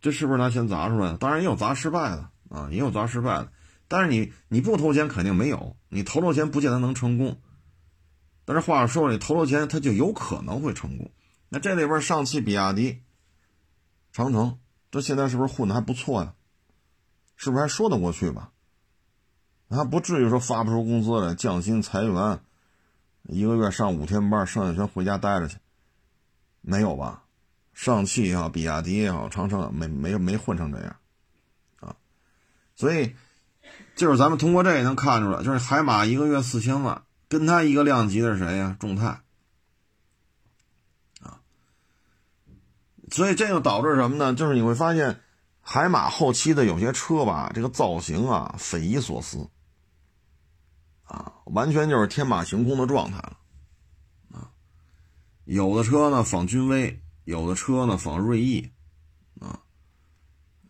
[0.00, 1.18] 这是不是拿钱砸出来的？
[1.18, 3.52] 当然也有砸失败的啊，也有砸失败的。
[3.90, 7.40] 但是你你不投钱肯定没有，你投了钱不见得能成功。
[8.44, 11.10] 但是话说，你投了钱，它就有可能会成功。
[11.48, 13.00] 那这里边上汽、比亚迪、
[14.12, 14.60] 长城，
[14.92, 16.34] 这现在是不是混的还不错呀？
[17.34, 18.52] 是不是还说得过去吧？
[19.68, 22.40] 还不至于说发不出工资来、降薪、裁员，
[23.24, 25.56] 一个月上五天班，剩下全回家待着去，
[26.60, 27.24] 没有吧？
[27.74, 30.96] 上汽也好，比亚迪也好，长城没没没混成这样，
[31.80, 31.96] 啊，
[32.76, 33.16] 所以
[34.00, 38.74] 就是咱们通过这也能看出来，就是海马一个月四千万，跟他一个量级的是谁呀？
[38.80, 39.20] 众泰，
[41.20, 41.42] 啊，
[43.10, 44.32] 所以这就导致什么呢？
[44.32, 45.20] 就是你会发现，
[45.60, 49.50] 海马后期的有些车吧，这个造型啊，匪夷所思。
[51.04, 53.36] 啊，完全就是天马行空的状态了，
[54.32, 54.48] 啊，
[55.44, 58.70] 有的车呢仿君威，有的车呢仿锐意，
[59.40, 59.60] 啊，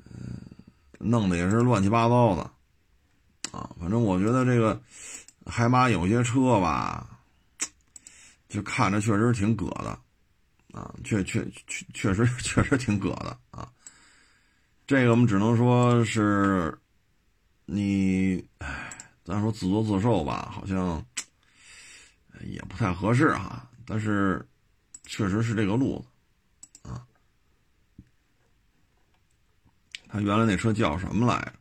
[0.00, 0.50] 嗯，
[0.98, 2.50] 弄得也是乱七八糟的，
[3.50, 4.80] 啊，反正我觉得这个
[5.46, 7.08] 海马有些车吧，
[8.48, 9.98] 就看着确实挺葛的，
[10.72, 13.68] 啊，确确确确实确实挺葛的啊，
[14.86, 16.78] 这个我们只能说是
[17.66, 18.86] 你，唉。
[19.22, 21.04] 咱说自作自受吧，好像
[22.40, 23.70] 也不太合适哈。
[23.86, 24.44] 但是，
[25.04, 26.04] 确实是这个路
[26.82, 27.06] 子啊。
[30.08, 31.59] 他原来那车叫什么来着？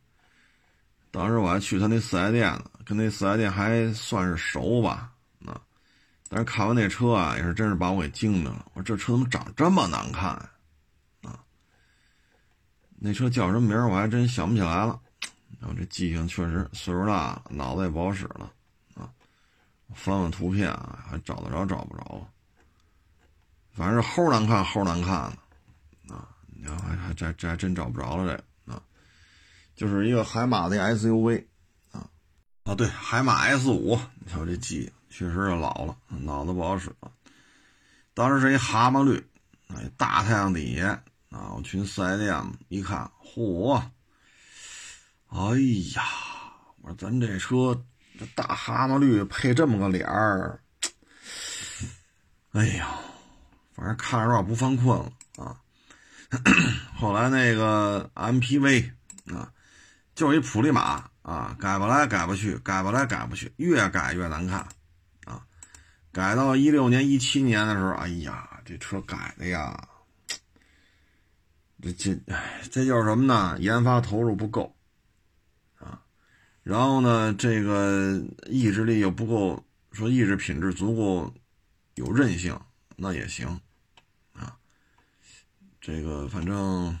[1.10, 5.12] 当时我还去他那四 S 店呢，跟那四 S 店还算是熟吧。
[5.46, 5.60] 啊，
[6.28, 8.66] 但是看完那车啊，也是真是把我给惊着了。
[8.74, 10.30] 我说这车怎么长这么难看
[11.22, 11.42] 啊？
[12.98, 15.00] 那车叫什么名我还真想不起来了。
[15.58, 18.50] 然后这记性确实岁数大了，脑子也不好使了，
[18.94, 19.10] 啊，
[19.94, 22.26] 翻翻图片啊，还找得着找不着，
[23.72, 25.30] 反正是齁难看齁难看
[26.08, 28.44] 的，啊，你看还还这这还真找不着了这，
[29.80, 31.42] 就是一个海马的 SUV，
[31.90, 32.06] 啊，
[32.64, 37.10] 啊对，海马 S 五，你瞧这记忆确实是老了，脑子不好使了，
[38.12, 39.26] 当时是一蛤蟆绿，
[39.68, 43.82] 哎，大太阳底下，啊，我去四 S 店一看，嚯！
[45.28, 45.38] 哎
[45.94, 46.02] 呀，
[46.82, 47.82] 我说咱这车
[48.18, 50.60] 这大蛤蟆绿配这么个脸儿，
[52.52, 52.98] 哎呀，
[53.72, 55.56] 反正看着有点不犯困了啊。
[56.94, 58.90] 后来那个 MPV
[59.34, 59.50] 啊，
[60.20, 64.68] 就一普利马啊，改不来改不去，改不来改不去，越改越难看
[65.24, 65.46] 啊。
[66.12, 69.88] 改到一六年、一七年的时候，哎呀，这车改的呀，
[71.80, 73.56] 这这哎，这就是什么呢？
[73.60, 74.76] 研发投入不够
[75.78, 76.02] 啊。
[76.62, 81.32] 然后呢，这个意志力又不够，说意志品质足够
[81.94, 82.60] 有韧性，
[82.94, 83.58] 那也行
[84.34, 84.54] 啊。
[85.80, 87.00] 这个反正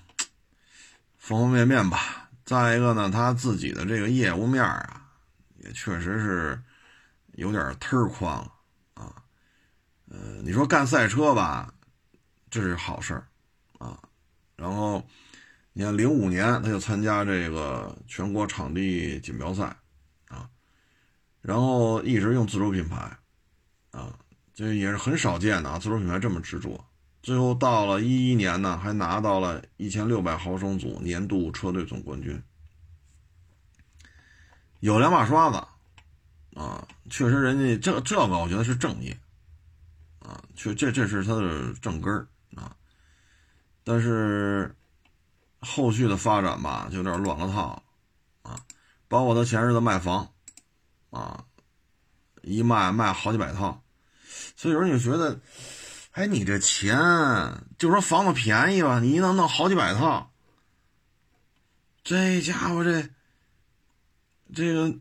[1.18, 2.29] 方方面面吧。
[2.50, 5.06] 再一个呢，他自己的这个业务面啊，
[5.58, 6.60] 也确实是
[7.34, 8.52] 有点忒宽了
[8.94, 9.22] 啊。
[10.08, 11.72] 呃，你说干赛车吧，
[12.50, 13.28] 这是好事儿
[13.78, 13.96] 啊。
[14.56, 15.06] 然后。
[15.72, 19.64] 你看，零五年他就参加这个全国场地锦标赛，
[20.26, 20.50] 啊，
[21.40, 23.16] 然后一直用自主品牌，
[23.92, 24.18] 啊，
[24.52, 26.84] 这也是很少见的啊，自主品牌这么执着。
[27.22, 32.42] 最后到了一一年呢，还拿到了一千六百毫升组年度车队总冠军，
[34.80, 35.56] 有两把刷子，
[36.58, 39.18] 啊，确实人家这这个我觉得是正业，
[40.20, 42.76] 啊，确这这是他的正根儿啊，
[43.84, 44.74] 但是。
[45.62, 47.82] 后续的发展吧，就有点乱了套，
[48.40, 48.58] 啊，
[49.08, 50.32] 包括他前日子卖房，
[51.10, 51.44] 啊，
[52.40, 53.82] 一卖卖好几百套，
[54.56, 55.38] 所以有人就觉得，
[56.12, 56.98] 哎，你这钱，
[57.78, 60.32] 就说房子便宜吧，你一弄弄好几百套，
[62.02, 63.08] 这家伙这，
[64.52, 64.98] 这个，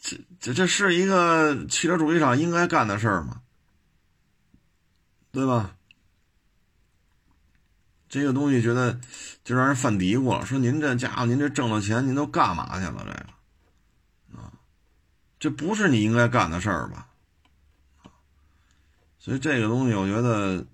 [0.00, 3.42] 这这这是一个汽车主机厂应该干的事儿吗？
[5.32, 5.76] 对吧？
[8.08, 9.00] 这个东西觉得
[9.44, 13.04] 就让人犯嘀咕了，说您这家伙，您这挣了钱，您都干嘛去了？
[13.04, 14.52] 这个啊，
[15.40, 17.08] 这不是你应该干的事儿吧？
[19.20, 20.66] 所以这个东西，我觉得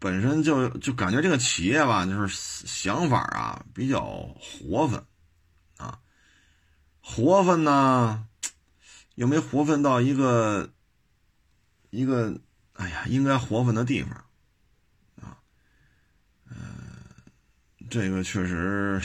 [0.00, 5.06] 本身就就感觉这个企业吧，就是想法啊比较活泛
[5.76, 6.00] 啊，
[7.00, 8.26] 活泛呢
[9.14, 10.68] 又没活泛到一个
[11.90, 12.40] 一个
[12.72, 14.12] 哎呀应该活泛的地方。
[15.22, 15.38] 啊，
[16.50, 16.56] 嗯
[17.88, 19.00] 这个确实，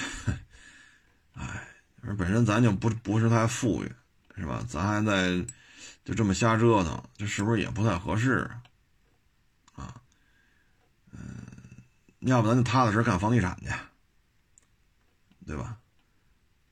[1.34, 1.68] 哎，
[2.18, 3.92] 本身咱就不不是太富裕，
[4.36, 4.66] 是吧？
[4.68, 5.46] 咱还在
[6.04, 8.50] 就这么瞎折腾，这是不是也不太合适
[9.74, 10.02] 啊？
[11.12, 11.20] 嗯，
[12.20, 13.68] 要不咱就踏踏实实干房地产去，
[15.46, 15.78] 对吧？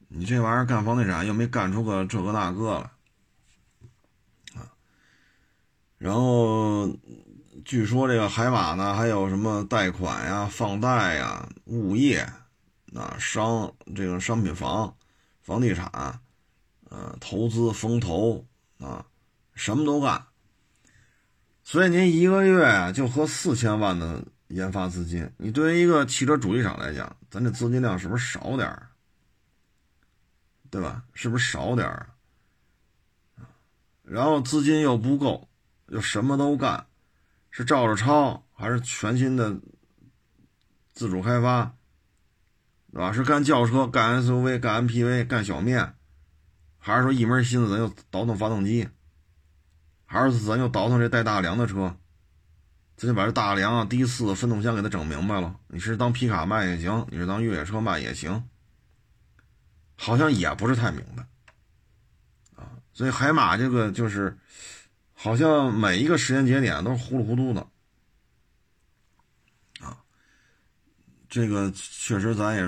[0.07, 2.79] 你这玩意儿干房地产又没干出个这个那个
[4.53, 4.71] 来，啊，
[5.97, 6.89] 然后。
[7.65, 12.21] 据说这个海马呢，还有什么贷款呀、放贷呀、物业，
[12.95, 14.95] 啊商这个商品房、
[15.41, 16.21] 房地产，
[16.89, 18.43] 呃投资风投
[18.79, 19.05] 啊，
[19.59, 20.25] 什么都干。
[21.65, 28.87] 所以您一个月就合四千万的研发资金，你对于一个汽车主机厂来讲，咱这资金量是不是少点儿？
[30.71, 31.03] 对吧？
[31.13, 32.09] 是不是少点儿？
[34.03, 35.49] 然后资金又不够，
[35.87, 36.87] 又什么都干，
[37.51, 39.59] 是照着抄还是全新的
[40.93, 41.75] 自主开发？
[42.93, 43.11] 对吧？
[43.11, 45.95] 是干轿车、干 SUV、干 MPV、干小面，
[46.77, 48.87] 还是说一门心思咱就倒腾发动机？
[50.11, 51.95] 还是咱又倒腾这带大梁的车？
[52.97, 55.55] 咱就把这大梁啊、低四分动箱给它整明白了。
[55.67, 58.43] 你是当皮卡卖也行，你是当越野车卖也行，
[59.95, 61.23] 好像也不是太明白
[62.55, 62.71] 啊。
[62.91, 64.35] 所以海马这个就是，
[65.13, 67.61] 好像每一个时间节点都是糊里糊涂的
[69.79, 69.95] 啊。
[71.29, 72.67] 这个确实咱也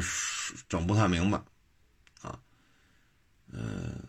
[0.69, 1.41] 整不太明白，
[2.21, 2.39] 啊，
[3.51, 3.99] 嗯，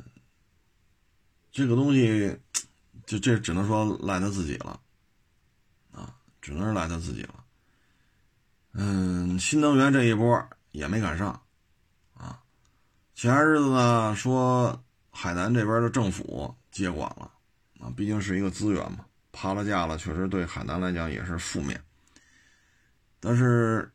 [1.50, 2.38] 这个东西
[3.12, 4.80] 就这只能说赖他自己了，
[5.92, 7.44] 啊，只能是赖他自己了。
[8.72, 11.28] 嗯，新能源这一波也没赶上，
[12.14, 12.40] 啊，
[13.14, 17.30] 前些日子呢说海南这边的政府接管了，
[17.80, 21.78] 啊，毕竟是一个资源嘛，趴了架了，确实对海南来讲也是负面，
[23.20, 23.92] 但是。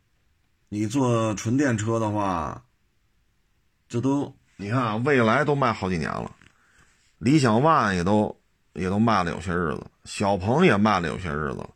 [0.69, 2.65] 你做纯电车的话，
[3.87, 6.35] 这都你看啊，蔚来都卖好几年了，
[7.19, 8.36] 理想 ONE 也都
[8.77, 11.67] 也都卖了有些日子，小鹏也卖了有些日子。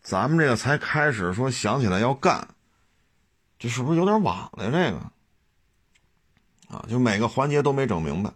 [0.00, 2.48] 咱们这个才开始说想起来要干，
[3.58, 4.70] 这是不是有点晚了？
[4.70, 4.98] 这个
[6.68, 8.32] 啊，就每个环节都没整明白，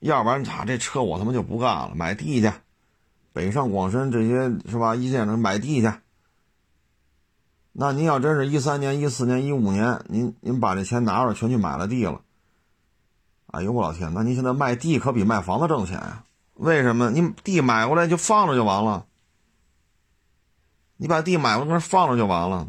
[0.00, 2.52] 要不然啊，这车我他妈就不干了，买地去，
[3.32, 4.94] 北上广深这些是吧？
[4.94, 5.92] 一线城市买地去。
[7.72, 12.20] 那您要真是一三年、一四年、一五年，您您把这钱拿出来全去买了地了，
[13.46, 14.12] 哎呦我老天！
[14.12, 16.24] 那您现在卖地可比卖房子挣钱呀？
[16.62, 17.10] 为什么？
[17.10, 19.04] 你地买过来就放着就完了，
[20.96, 22.68] 你把地买过来放着就完了，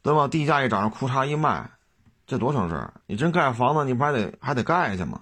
[0.00, 0.26] 对吧？
[0.26, 1.70] 地价一涨，裤衩一卖，
[2.26, 5.20] 这多省事你真盖房子，你不还得还得盖去吗？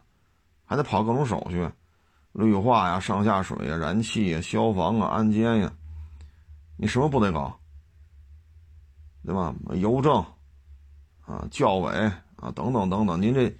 [0.64, 1.68] 还得跑各种手续，
[2.30, 5.72] 绿化呀、上下水呀、燃气呀、消防啊、安监呀，
[6.76, 7.58] 你什么不得搞？
[9.24, 9.52] 对吧？
[9.74, 10.24] 邮政
[11.26, 11.92] 啊，教委
[12.36, 13.52] 啊，等等等等，您这，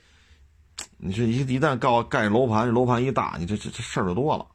[1.03, 4.47] 你这一一旦告盖楼盘，这楼盘一大，你这这这事儿就多了。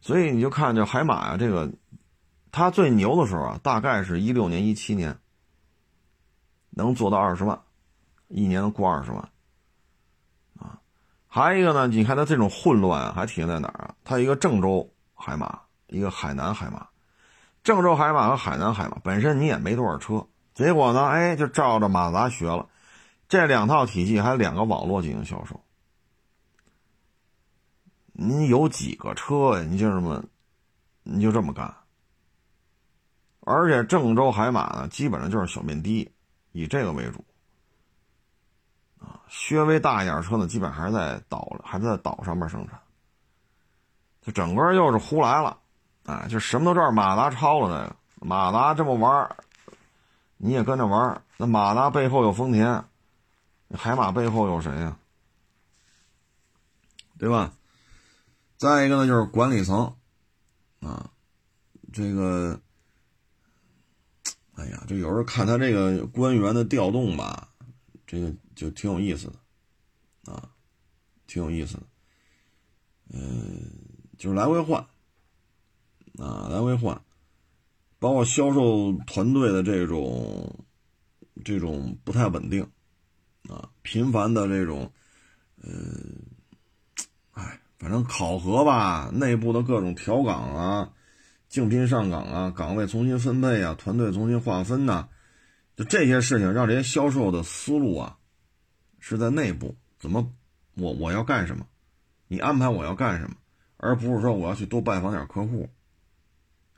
[0.00, 1.68] 所以你就看这海马啊，这个
[2.52, 5.18] 它最牛的时候啊，大概是一六年、一七年，
[6.70, 7.60] 能做到二十万，
[8.28, 9.28] 一年能过二十万。
[10.60, 10.78] 啊，
[11.26, 13.94] 还有一个呢，你看它这种混乱，还体现在哪儿啊？
[14.04, 16.86] 它一个郑州海马，一个海南海马。
[17.64, 22.68] 郑州海马和海南海马本身你也没多少车，结果呢，哎，就照着马自达学了，
[23.28, 25.60] 这两套体系还两个网络进行销售。
[28.12, 29.66] 你有几个车呀？
[29.68, 30.24] 你就这么，
[31.02, 31.72] 你就这么干。
[33.40, 36.10] 而且郑州海马呢，基本上就是小面的，
[36.52, 37.24] 以这个为主。
[38.98, 42.80] 啊，稍微大一点车呢，基本还是在岛，还是在岛上面生产。
[44.22, 45.58] 就整个又是胡来了。
[46.04, 49.36] 啊，就什么都这马达抄了那个，马达这么玩
[50.38, 52.84] 你也跟着玩那马达背后有丰田，
[53.70, 54.98] 海马背后有谁呀？
[57.18, 57.54] 对吧？
[58.56, 59.96] 再一个呢，就是管理层
[60.80, 61.10] 啊，
[61.92, 62.60] 这个，
[64.54, 67.48] 哎呀，这有时候看他这个官员的调动吧，
[68.06, 70.50] 这个就挺有意思的啊，
[71.26, 71.82] 挺有意思的，
[73.10, 73.70] 嗯，
[74.16, 74.86] 就是来回换。
[76.18, 77.00] 啊，来回换，
[78.00, 80.64] 包括销售团队的这种
[81.44, 82.68] 这种不太稳定，
[83.88, 84.92] 频繁的这种，
[85.62, 85.70] 呃，
[87.32, 90.92] 哎，反正考核吧，内部的各种调岗啊，
[91.48, 95.08] 竞聘上岗啊，岗位重新分配啊，团队重新划分呐，
[95.74, 98.18] 就这些事情，让这些销售的思路啊，
[99.00, 100.34] 是在内部怎么，
[100.74, 101.66] 我我要干什么，
[102.26, 103.36] 你安排我要干什么，
[103.78, 105.66] 而不是说我要去多拜访点客户。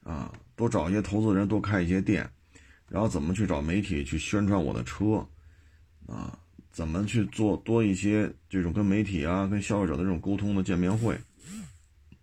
[0.04, 2.30] 啊，多找一些投资人，多开一些店，
[2.88, 5.26] 然后怎么去找媒体去宣传我的车，
[6.06, 6.38] 啊，
[6.72, 11.18] 怎么去做多一些这种跟媒体啊、跟消费者的这种沟通的见面会。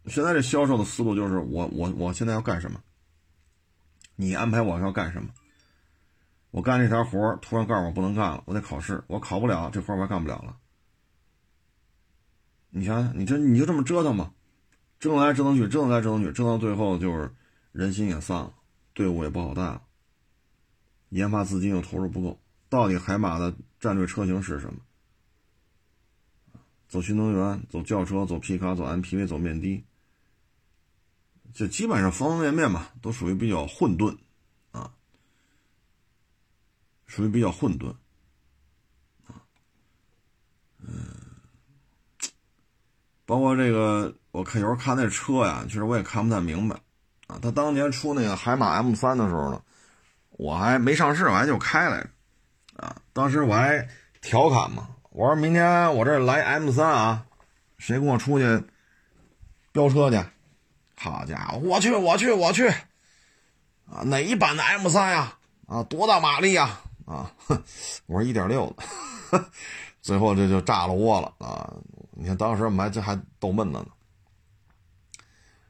[0.06, 2.82] 现在这销售的思路就是，我我我现在要干什么？
[4.16, 5.30] 你安排我要干什么？
[6.52, 10.56] 我干这条活突然告诉我不能干了，我得考试，我考不了这活我还干不了了。
[12.70, 14.32] 你想想，你这你就这么折腾吧，
[15.00, 17.32] 折腾来折腾去，折腾来折腾去，折腾到最后就是。
[17.74, 18.54] 人心也散了，
[18.96, 19.84] 队伍也不好带了，
[21.10, 22.40] 研发资金又投入不够，
[22.70, 24.80] 到底海马的战略车型是什么？
[26.88, 29.86] 走新能源，走轿车，走皮卡，走 MPV，走面的，
[31.54, 34.18] 就基本上方方面面吧，都属于比较混沌，
[34.72, 34.94] 啊，
[37.06, 37.90] 属于比较混沌，
[39.28, 39.44] 啊，
[40.80, 40.88] 嗯，
[43.26, 46.80] 包括这个，我看有时候看那车呀，其实我也看不太明白，
[47.28, 49.62] 啊，他当年出那个海马 M 三的时候呢，
[50.30, 52.10] 我还没上市，我还就开来着，
[52.78, 53.88] 啊，当时我还
[54.22, 54.90] 调侃嘛。
[55.12, 57.26] 我说明天我这来 M 三啊，
[57.78, 58.64] 谁跟我出去
[59.72, 60.24] 飙车去？
[60.96, 62.68] 好家伙，我去，我去，我去！
[63.86, 65.38] 啊，哪一版的 M 三呀？
[65.68, 66.80] 啊，多大马力呀？
[67.06, 67.32] 啊，
[68.06, 68.74] 我说一点六
[69.32, 69.46] 的，
[70.02, 71.74] 最后这就炸了窝了啊！
[72.12, 73.88] 你看当时我们还这还逗闷子呢。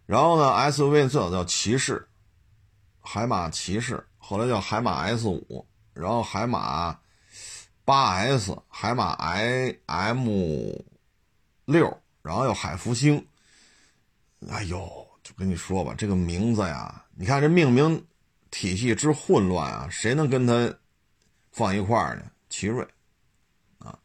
[0.05, 2.07] 然后呢，SUV 最早叫骑士，
[3.01, 5.66] 海马骑士，后来叫海马 S 五，
[5.97, 6.97] 然后海马。
[7.85, 10.27] 八 S 海马 i M
[11.63, 13.25] 六，然后又海福星，
[14.49, 18.05] 哎呦，就跟你说吧，这个名字呀，你看这命名
[18.51, 20.77] 体系之混乱啊，谁能跟他
[21.53, 22.29] 放一块儿呢？
[22.49, 22.85] 奇瑞
[23.77, 23.97] 啊，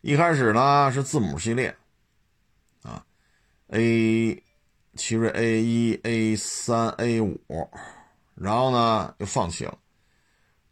[0.00, 1.76] 一开始呢是字母系列
[2.82, 3.04] 啊
[3.70, 4.40] ，A
[4.94, 7.40] 奇瑞 A 一 A 三 A 五，
[8.36, 9.76] 然后呢又放弃了，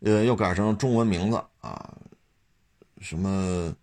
[0.05, 1.97] 呃，又改成中文名字啊。
[3.01, 3.75] 什么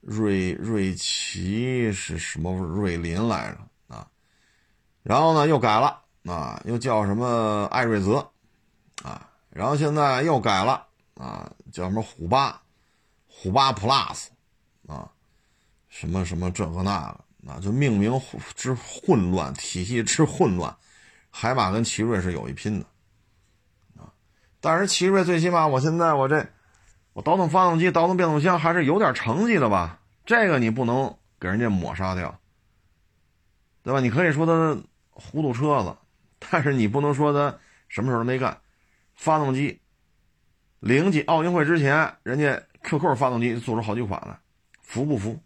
[0.00, 4.08] 瑞瑞奇是什么瑞林来着啊？
[5.02, 8.30] 然后呢又改了啊，又叫什么艾瑞泽
[9.02, 9.30] 啊？
[9.50, 12.60] 然后现在又改了啊，叫什么虎八
[13.26, 14.26] 虎八 Plus
[14.86, 15.10] 啊？
[15.88, 17.58] 什么什么这个那个啊？
[17.60, 18.20] 就命名
[18.54, 20.76] 之混乱，体系之混乱，
[21.30, 22.86] 海马跟奇瑞是有一拼的。
[24.60, 26.46] 但是奇瑞最起码我现在我这。
[27.12, 29.98] 我倒腾发动机、倒腾变速箱还是有点成绩的吧？
[30.24, 32.38] 这个你不能给人家抹杀掉，
[33.82, 33.98] 对吧？
[33.98, 34.80] 你可以说他
[35.10, 35.94] 糊涂车子，
[36.38, 37.58] 但是你不能说他
[37.88, 38.56] 什么事都没干。
[39.12, 39.80] 发动机，
[40.78, 44.38] 零几奥运会之前，人家 QQ 发动机做出好几款来，
[44.80, 45.36] 服不服？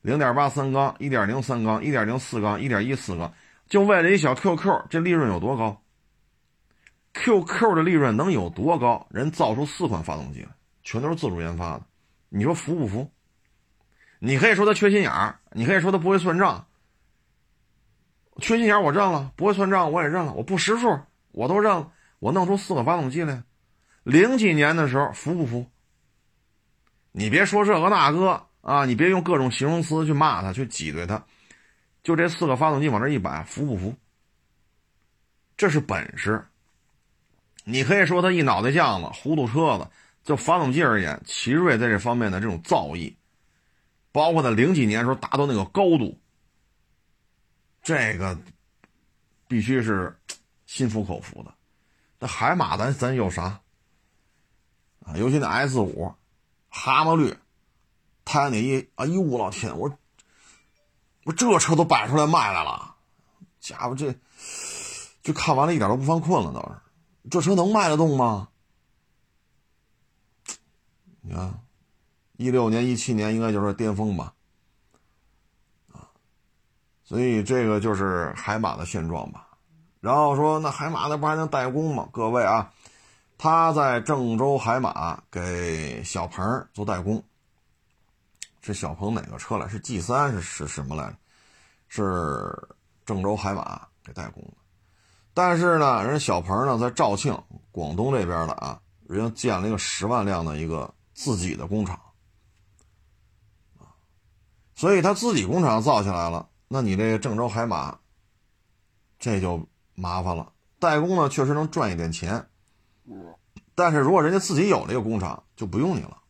[0.00, 3.34] 零点八三缸、一点零三缸、一点零四缸、一点一四缸，
[3.68, 5.82] 就为了一小 QQ，这利润有多高
[7.24, 9.06] ？QQ 的利润能有多高？
[9.10, 10.48] 人造出四款发动机来。
[10.82, 11.82] 全都是自主研发的，
[12.30, 13.10] 你说服不服？
[14.18, 16.66] 你可以说他缺心眼儿，你可以说他不会算账。
[18.40, 20.98] 缺心眼儿我认了，不会算账我也认了，我不识数
[21.32, 21.92] 我都认了。
[22.20, 23.42] 我弄出四个发动机来，
[24.02, 25.66] 零几年的时候服不服？
[27.12, 31.22] 你别说这个那个啊，你别用各种形容词去骂他，去挤兑他，
[32.02, 33.94] 就这四个发动机往这一摆，服不服？
[35.56, 36.42] 这是本事。
[37.68, 39.88] 你可以说他一脑袋浆子，糊涂车子。
[40.24, 43.14] 就发动机而言，奇瑞在这方面的这种造诣，
[44.12, 46.20] 包括在零几年时候达到那个高度，
[47.82, 48.38] 这个
[49.46, 50.14] 必须是
[50.66, 51.54] 心服口服的。
[52.18, 53.58] 那海马咱咱有啥
[55.06, 55.16] 啊？
[55.16, 56.12] 尤其那 S 五，
[56.68, 57.34] 蛤蟆绿，
[58.26, 59.90] 太阳一，哎呦我老天，我
[61.24, 62.96] 我这车都摆出来卖来了，
[63.60, 64.14] 家伙这
[65.22, 66.87] 就看完了一点都不犯困了，倒是，
[67.30, 68.48] 这车能卖得动吗？
[71.20, 71.60] 你看，
[72.36, 74.32] 一六年、一七年应该就是巅峰吧，
[75.92, 76.08] 啊，
[77.04, 79.48] 所以这个就是海马的现状吧。
[80.00, 82.08] 然后说，那海马那不还能代工吗？
[82.12, 82.72] 各位啊，
[83.36, 87.22] 他在郑州海马给小鹏做代工。
[88.62, 89.68] 这小鹏哪个车来？
[89.68, 91.16] 是 G 三是是什么来着？
[91.88, 92.68] 是
[93.04, 94.42] 郑州海马给代工。
[95.38, 100.92] 但是呢，人小鹏呢在肇庆广东这边的啊，人家建了一个十万辆的一个。
[101.14, 102.00] 自己的工厂，
[104.76, 107.98] 所以他自己工厂造起来了，那你这个郑州海马，
[109.18, 110.52] 这就麻烦了。
[110.78, 112.48] 代工呢，确实能赚一点钱，
[113.74, 116.22] 但是如果人家自己有这个工厂，就不用你了，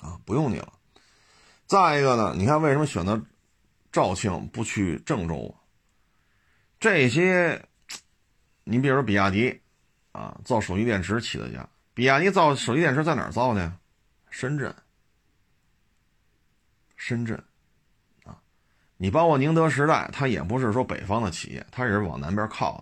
[0.00, 0.74] 啊，不用你了。
[1.66, 3.18] 再一个呢，你看为什么选择
[3.90, 5.54] 肇庆不去郑州？
[6.84, 7.66] 这些，
[8.64, 9.58] 你比如说比亚迪，
[10.12, 11.66] 啊，造手机电池起的家。
[11.94, 13.72] 比亚迪造手机电池在哪儿造的？
[14.28, 14.74] 深圳，
[16.94, 17.42] 深圳，
[18.24, 18.36] 啊，
[18.98, 22.76] 你包括宁德时代，它也不是说北方的企业，它也是往南边靠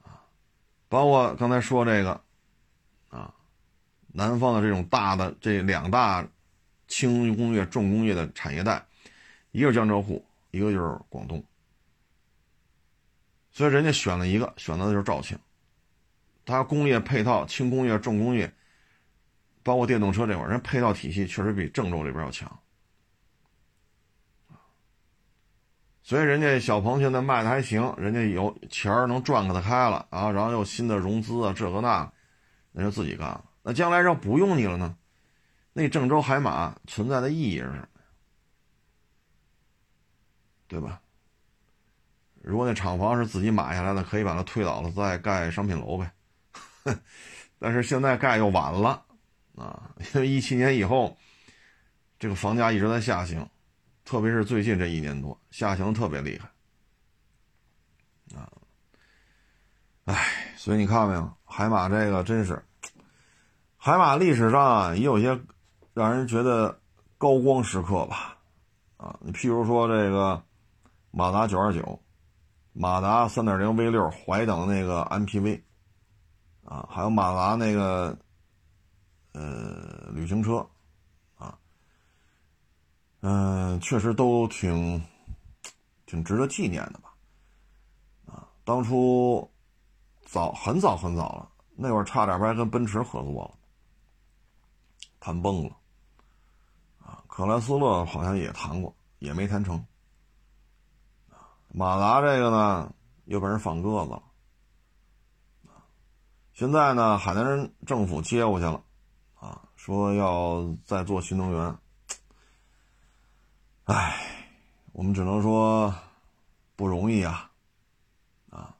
[0.00, 0.18] 的，啊，
[0.88, 2.20] 包括刚才说这个，
[3.08, 3.32] 啊，
[4.08, 6.26] 南方的这种大的这两大
[6.88, 8.84] 轻工业、重工业的产业带，
[9.52, 11.40] 一个是江浙沪，一个就是广东，
[13.52, 15.38] 所以人家选了一个，选择的就是肇庆。
[16.44, 18.52] 它工业配套、轻工业、重工业，
[19.62, 22.58] 包括电动车这块，人配套体系确实比郑州这边要强。
[26.02, 32.12] 所以人家小鹏现在卖的还行，人家有钱儿能赚给他开了啊，然后又新的融资啊，这个那，
[32.72, 33.44] 那就自己干了。
[33.62, 34.96] 那将来要不用你了呢？
[35.74, 37.88] 那郑州海马存在的意义是什么？
[40.66, 41.00] 对吧？
[42.42, 46.10] 如果那厂房是自己买下来的，可以把它推倒了，再盖商品楼呗。
[47.58, 49.04] 但是现在盖又晚了
[49.56, 51.16] 啊，因为一七年以后，
[52.18, 53.48] 这个房价一直在下行。
[54.04, 56.50] 特别是最近这一年多，下行特别厉害，
[58.36, 58.50] 啊，
[60.06, 62.60] 哎，所以你看到没有，海马这个真是，
[63.76, 65.40] 海马历史上啊也有些
[65.94, 66.80] 让人觉得
[67.16, 68.36] 高光时刻吧，
[68.96, 70.42] 啊，你譬如说这个
[71.12, 72.02] 马达九二九，
[72.72, 75.60] 马达三点零 V 六怀等那个 MPV，
[76.64, 78.18] 啊，还有马达那个
[79.32, 80.66] 呃旅行车。
[81.36, 81.58] 啊
[83.20, 85.00] 嗯，确实都挺，
[86.06, 87.14] 挺值得纪念的吧？
[88.26, 89.48] 啊，当初
[90.24, 93.54] 早很早很早了，那会儿差点还跟奔驰合作了，
[95.20, 95.76] 谈崩了。
[97.00, 99.84] 啊，克莱斯勒好像也谈过，也没谈成。
[101.74, 102.92] 马达这个呢，
[103.24, 104.22] 又被人放鸽子了。
[106.52, 108.84] 现在呢，海南人政府接过去了，
[109.34, 111.78] 啊，说要再做新能源。
[113.84, 114.20] 唉，
[114.92, 115.92] 我们只能说
[116.76, 117.50] 不容易啊，
[118.50, 118.76] 啊，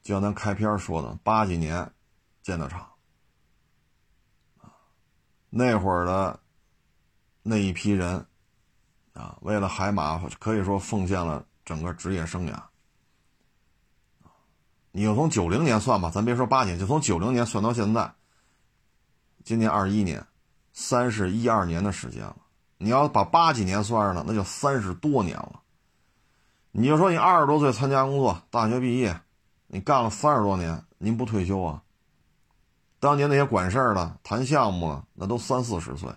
[0.00, 1.92] 就像咱开篇说的，八几年
[2.40, 2.88] 建的厂，
[4.60, 4.70] 啊，
[5.50, 6.38] 那会儿的
[7.42, 8.24] 那一批人，
[9.12, 12.58] 啊，为了海马可以说奉献了整个职业生涯，
[14.90, 18.10] 你就从九零年算吧，咱别说八年，就从九零年算到现在，
[19.44, 20.26] 今年二一年，
[20.72, 22.36] 三十一二年的时间了。
[22.78, 25.60] 你要把八几年算上呢，那就三十多年了。
[26.70, 29.20] 你就说你二十多岁参加工作，大学毕业，
[29.66, 31.82] 你干了三十多年，您不退休啊？
[32.98, 36.10] 当年那些管事儿的、谈项目的，那都三四十岁，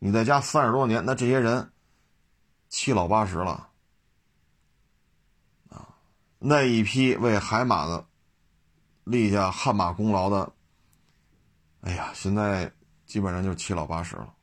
[0.00, 1.70] 你再加三十多年，那这些人
[2.68, 3.67] 七老八十了！
[6.38, 8.06] 那一批为海马的
[9.04, 10.52] 立下汗马功劳的，
[11.80, 12.72] 哎呀，现在
[13.06, 14.34] 基本上就七老八十了。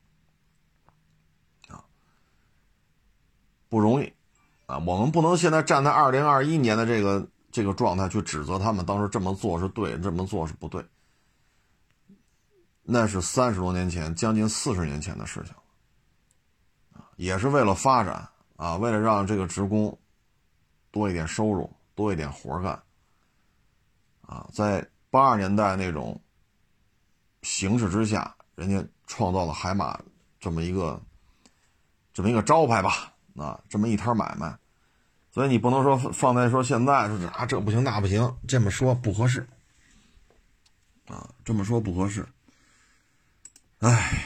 [1.69, 1.83] 啊
[3.69, 4.13] 不容易，
[4.67, 10.85] 啊，我们不能现在站在二零二一年的这个这个状态去指责他们当时这么做是对，这么做是不对。
[12.81, 15.53] 那是三十多年前，将近四十年前的事情，
[17.15, 19.97] 也是为了发展啊，为了让这个职工
[20.91, 22.83] 多一点收入，多一点活干，
[24.21, 26.21] 啊，在八十年代那种
[27.41, 29.99] 形势之下，人家创造了海马
[30.39, 31.01] 这么一个
[32.13, 33.11] 这么一个招牌吧。
[33.37, 34.57] 啊，这么一摊买卖，
[35.29, 39.45] 所以你不能说放在说现在说啊这不行那不行，这么说不合适，
[41.07, 42.25] 啊，这么说不合适。
[43.79, 44.23] 哎，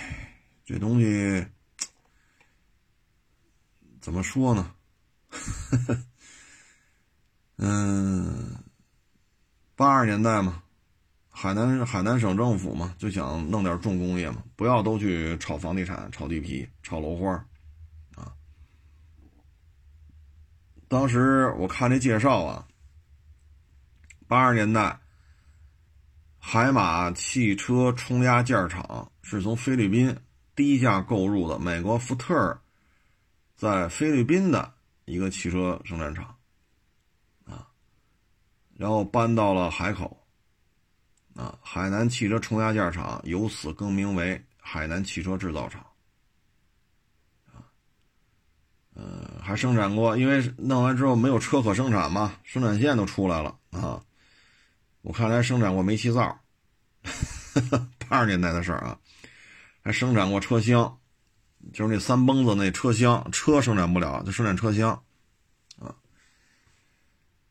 [0.63, 1.43] 这东西
[3.99, 4.75] 怎么说呢？
[5.29, 6.03] 呵 呵
[7.61, 8.55] 嗯，
[9.75, 10.63] 八二年代嘛，
[11.29, 17.33] 海南海南省政府嘛，就想弄点重工业嘛，不要都去炒房地产、炒地皮、炒楼花。
[18.15, 18.31] 啊
[20.87, 22.65] 当时我看这介绍啊，
[24.25, 24.97] 八十年代，
[26.37, 30.17] 海马汽车冲压件厂是从菲律宾
[30.55, 32.57] 低价购入的美国福特
[33.57, 36.35] 在菲律宾的一个汽车生产厂，
[38.79, 40.25] 然后搬到了海口，
[41.35, 45.85] 啊，海南汽车冲压件厂由此更名为海南汽车制造厂。
[48.95, 54.01] 呃，还生产过，因为弄完之后没有车可生产嘛，生产线都出来了啊。
[55.01, 56.39] 我看来生产过煤气灶，
[58.07, 58.97] 八十年代的事儿啊，
[59.81, 60.97] 还生产过车厢，
[61.73, 65.03] 就是那三蹦子那车厢，车生产不了，就生产车厢
[65.79, 65.93] 啊。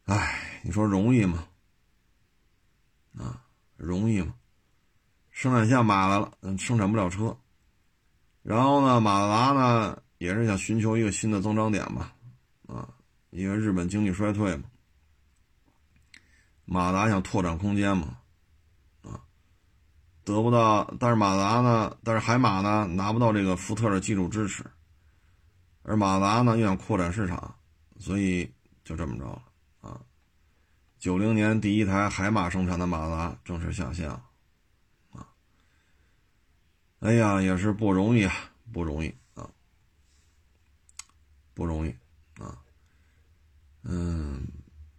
[0.06, 1.46] 哎，你说容易吗？
[3.16, 3.42] 啊，
[3.76, 4.34] 容易吗？
[5.30, 7.36] 生产线买来了，嗯，生产不了车，
[8.42, 10.02] 然后呢，马自达呢？
[10.18, 12.12] 也是想寻求一个新的增长点吧，
[12.66, 12.88] 啊，
[13.30, 14.64] 因为日本经济衰退嘛，
[16.64, 18.18] 马达想拓展空间嘛，
[19.04, 19.22] 啊，
[20.24, 24.64] 得不到，但是马达呢，但是海马呢拿不到这个福特的技术支持，
[25.82, 27.54] 而马达呢又想扩展市场，
[28.00, 28.52] 所以
[28.82, 29.42] 就这么着了，
[30.98, 34.20] 九零年第一台海马生产的马达正式下线了，
[35.12, 35.28] 啊，
[36.98, 38.34] 哎呀，也是不容易啊，
[38.72, 39.48] 不容易啊，
[41.54, 41.90] 不容易
[42.42, 42.58] 啊。
[43.84, 44.44] 嗯，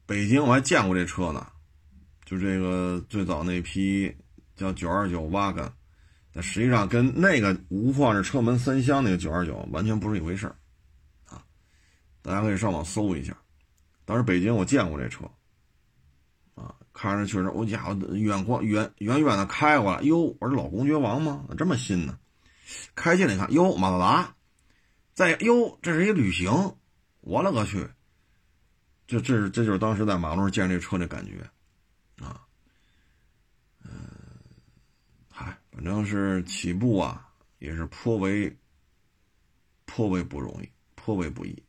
[0.05, 1.45] 北京我还见过这车呢，
[2.23, 4.15] 就这个最早那批
[4.55, 5.69] 叫九二九 Wagon，
[6.31, 10.47] 但实际上跟那个无放置车门三厢那个九二九完全不是一回事
[11.27, 11.43] 啊。
[12.21, 13.35] 大家可以上网搜一下，
[14.05, 15.29] 当时北京我见过这车。
[17.01, 21.45] 看着确实，我家伙远光远远远的开过来，哟，我说老公爵王吗？
[21.57, 22.19] 这么新呢？
[22.93, 24.35] 开进来一看，哟，马自达。
[25.13, 26.51] 再哟，这是一旅行，
[27.21, 27.89] 我勒个去！
[29.07, 31.49] 这这是这就是当时在马路上见这车的感觉
[32.21, 32.45] 啊。
[33.81, 33.89] 嗯，
[35.31, 37.29] 嗨，反正是起步啊，
[37.59, 38.53] 也是颇为
[39.85, 41.63] 颇为不容易，颇为不易。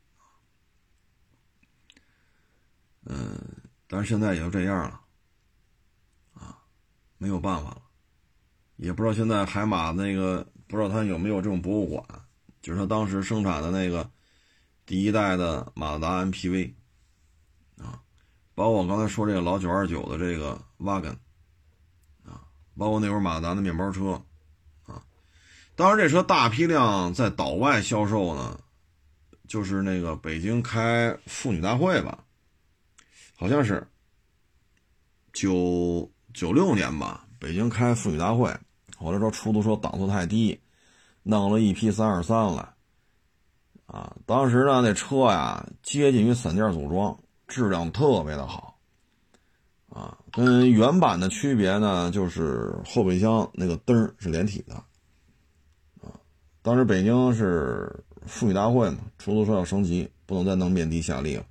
[3.04, 3.38] 嗯，
[3.86, 5.00] 但是现在也就这样了。
[7.22, 7.82] 没有办法了，
[8.76, 12.02] 也不知道现在海马那个不知道它有没有这种博物馆，
[12.62, 14.10] 就是它当时生产的那个
[14.86, 16.72] 第一代的马自达 MPV
[17.76, 18.00] 啊，
[18.54, 21.16] 包括我刚才说这个老九二九的这个 Wagon
[22.24, 22.40] 啊，
[22.74, 24.12] 包括那会儿马自达的面包车
[24.86, 25.04] 啊，
[25.76, 28.58] 当时这车大批量在岛外销售呢，
[29.46, 32.24] 就是那个北京开妇女大会吧，
[33.36, 33.86] 好像是
[35.34, 36.10] 九。
[36.32, 38.54] 九六年吧，北京开妇女大会，
[38.96, 40.58] 后来说出租车档次太低，
[41.22, 42.68] 弄了一批三二三来。
[43.86, 47.18] 啊，当时呢那车呀接近于散件组装，
[47.48, 48.78] 质量特别的好。
[49.88, 54.74] 啊，跟原版的区别呢，就是后备箱那个灯是连体的。
[56.00, 56.14] 啊，
[56.62, 61.44] 当时北京是妇女大会嘛，出租车要升级，不能再弄面的夏利了。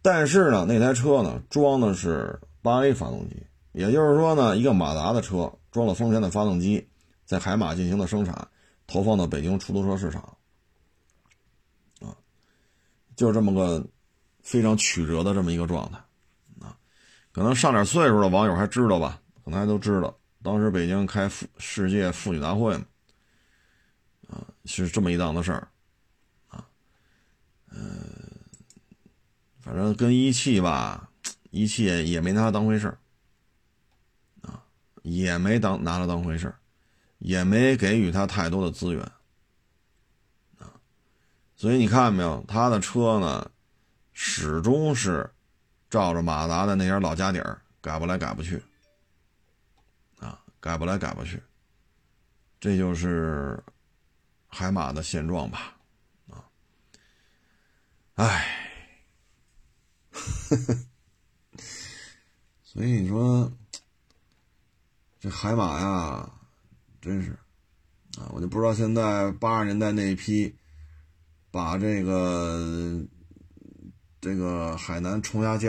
[0.00, 3.44] 但是呢，那台车呢装的是八 A 发动机。
[3.76, 6.88] 也就是说呢，一个马达的车装了丰田的发动机，
[7.26, 8.48] 在海马进行的生产，
[8.86, 10.22] 投放到北京出租车市场，
[12.00, 12.16] 啊，
[13.14, 13.86] 就这么个
[14.40, 15.98] 非常曲折的这么一个状态，
[16.58, 16.74] 啊，
[17.32, 22.86] 可能上点岁数的网友还知道吧，可能还都知道，当时北京开妇世界妇女大会嘛，
[24.28, 25.68] 啊，是这么一档子事儿，
[26.48, 26.66] 啊，
[27.70, 28.00] 嗯，
[29.60, 31.10] 反正跟一汽吧，
[31.50, 32.96] 一汽也没拿它当回事儿。
[35.06, 36.52] 也没当拿他当回事
[37.18, 39.00] 也没给予他太多的资源，
[40.58, 40.66] 啊，
[41.54, 43.48] 所以你看没有，他的车呢，
[44.12, 45.30] 始终是
[45.88, 48.60] 照着马达的那点老家底儿改不来改不去，
[50.18, 51.40] 啊，改不来改不去，
[52.58, 53.62] 这就是
[54.48, 55.76] 海马的现状吧，
[56.30, 56.42] 啊，
[58.16, 58.84] 唉，
[62.64, 63.48] 所以你说。
[65.26, 66.30] 这海马呀，
[67.00, 67.32] 真是
[68.16, 68.30] 啊！
[68.32, 70.54] 我就不知道现在八十年代那一批，
[71.50, 73.04] 把这个
[74.20, 75.68] 这个海南冲压件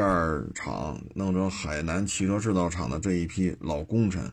[0.54, 4.32] 厂弄成海南汽车制造厂的这一批老功臣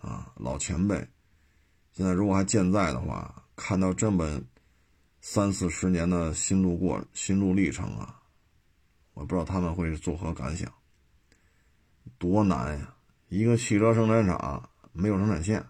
[0.00, 0.94] 啊，老前辈，
[1.90, 4.40] 现在如果还健在的话，看到这么
[5.20, 8.22] 三四十年的心路过心路历程啊，
[9.12, 10.72] 我不知道他们会作何感想，
[12.16, 12.94] 多难呀！
[13.30, 15.64] 一个汽车生产厂没有生产线，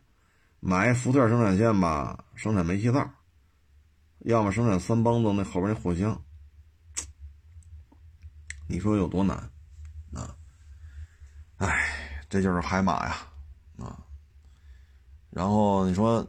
[0.60, 3.06] 买福特生产线吧，生产煤气灶，
[4.20, 6.18] 要么生产三蹦子那后边那货箱，
[8.66, 9.36] 你说有多难
[10.14, 10.34] 啊？
[11.58, 13.16] 哎，这就是海马呀
[13.78, 14.02] 啊！
[15.28, 16.26] 然后你说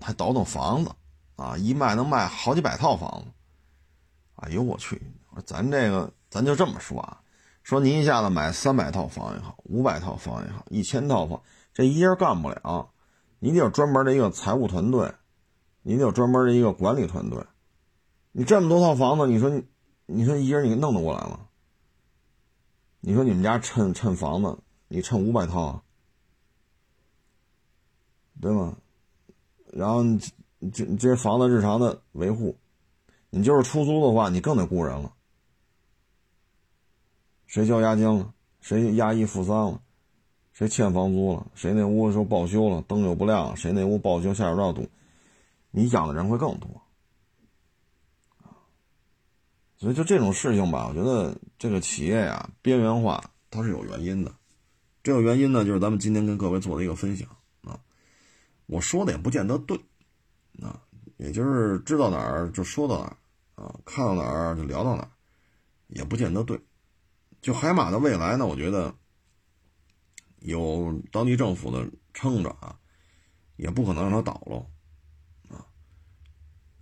[0.00, 0.92] 还倒腾房子
[1.36, 3.30] 啊，一卖能卖好几百套房子，
[4.34, 5.00] 哎呦我去！
[5.44, 7.22] 咱这个咱就这么说啊。
[7.66, 11.42] 说您一下子买三百套房也好，五百套房也好，一千套房，
[11.74, 12.92] 这一人干不了，
[13.40, 15.12] 你得有专门的一个财务团队，
[15.82, 17.44] 你得有专门的一个管理团队。
[18.30, 19.64] 你这么多套房子，你说你，
[20.06, 21.40] 你说一人你弄得过来吗？
[23.00, 24.56] 你说你们家趁趁房子，
[24.86, 25.82] 你趁五百套啊，
[28.40, 28.76] 对吗？
[29.72, 30.04] 然后
[30.72, 32.56] 这这房子日常的维护，
[33.28, 35.12] 你就是出租的话，你更得雇人了。
[37.46, 38.32] 谁交押金了？
[38.60, 39.80] 谁押一付三了？
[40.52, 41.46] 谁欠房租了？
[41.54, 43.56] 谁那屋说报修了，灯又不亮？
[43.56, 44.88] 谁那屋报修下水道堵？
[45.70, 46.68] 你养的人会更多
[49.78, 54.34] 所以就这种事情吧，我觉得这个企业呀，边缘化它是有原因的。
[55.02, 57.28] 这个原因呢，就是咱们今天跟各位做的一个分享
[57.62, 57.78] 啊。
[58.64, 59.78] 我说的也不见得对
[60.62, 60.80] 啊，
[61.18, 63.16] 也就是知道哪儿就说到哪儿
[63.62, 65.10] 啊，看到哪儿就聊到哪儿，
[65.88, 66.58] 也不见得对。
[67.46, 68.92] 就海马的未来呢，我觉得
[70.40, 72.76] 有当地政府的撑着啊，
[73.54, 74.66] 也不可能让它倒了，
[75.56, 75.64] 啊，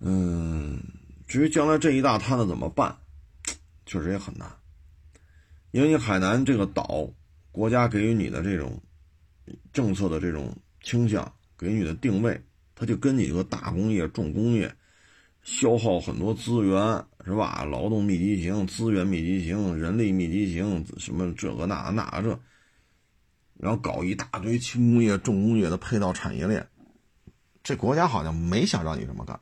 [0.01, 0.83] 嗯，
[1.27, 2.97] 至于将来这一大摊子怎么办，
[3.85, 4.51] 确实也很难，
[5.71, 7.11] 因为你海南这个岛，
[7.53, 8.81] 国家给予你的这种
[9.71, 12.43] 政策的这种倾向，给你的定位，
[12.75, 14.75] 它就跟你这个大工业、重工业，
[15.43, 17.65] 消耗很多资源，是吧？
[17.65, 22.39] 劳动密集型、资源密集型、人力密集型，什么这个那那这。
[23.57, 26.69] 然后搞一大堆轻工业、重工业的配套产业链，
[27.63, 29.41] 这国家好像没想让你这么干。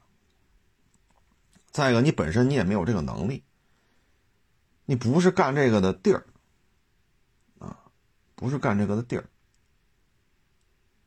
[1.70, 3.42] 再一个，你本身你也没有这个能力，
[4.84, 6.26] 你不是干这个的地儿，
[7.58, 7.78] 啊，
[8.34, 9.24] 不是干这个的地儿，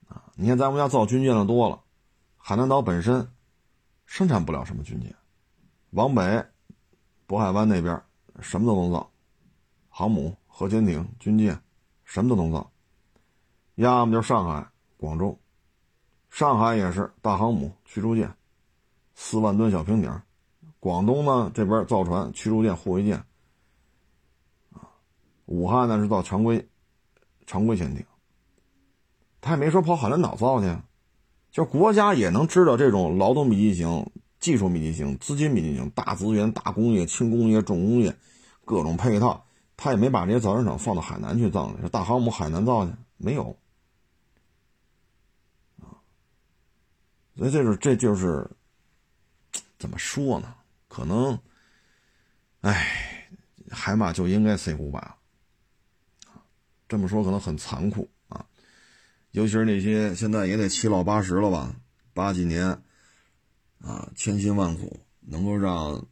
[0.07, 1.83] 啊，你看咱们家造军舰的多了，
[2.35, 3.31] 海南岛本身
[4.07, 5.15] 生产不了什么军舰，
[5.91, 6.45] 往北，
[7.27, 8.01] 渤海湾那边
[8.39, 9.11] 什么都能造，
[9.89, 11.59] 航母、核潜艇、军舰，
[12.03, 12.71] 什么都能造。
[13.75, 14.67] 要么就是上海、
[14.97, 15.37] 广州，
[16.29, 18.31] 上海也是大航母、驱逐舰，
[19.15, 20.11] 四万吨小平顶；
[20.79, 23.17] 广东呢这边造船、驱逐舰、护卫舰，
[24.73, 24.87] 啊，
[25.45, 26.69] 武汉呢是造常规、
[27.45, 28.05] 常规潜艇。
[29.41, 30.75] 他也没说跑海南岛造去，
[31.51, 34.09] 就国家也能知道这种劳动密集型、
[34.45, 38.15] 技术密集型、资金密集型、大资源、大工业、轻工业、重工业，
[38.63, 39.43] 各种配套，
[39.75, 43.57] 他也没把这些造船厂放到海南去造去，大航母海南造去没有
[45.79, 45.97] 啊。
[47.35, 48.47] 所以这是这就是
[49.79, 50.53] 怎么说呢？
[50.87, 51.39] 可能，
[52.61, 53.27] 哎，
[53.71, 55.15] 海马就应该 C 五百。
[56.87, 58.45] 这么说可能很残酷啊，
[59.31, 61.75] 尤其是那些现在也得七老八十了吧，
[62.13, 62.79] 八几年
[63.85, 66.03] 啊，千辛万苦能够让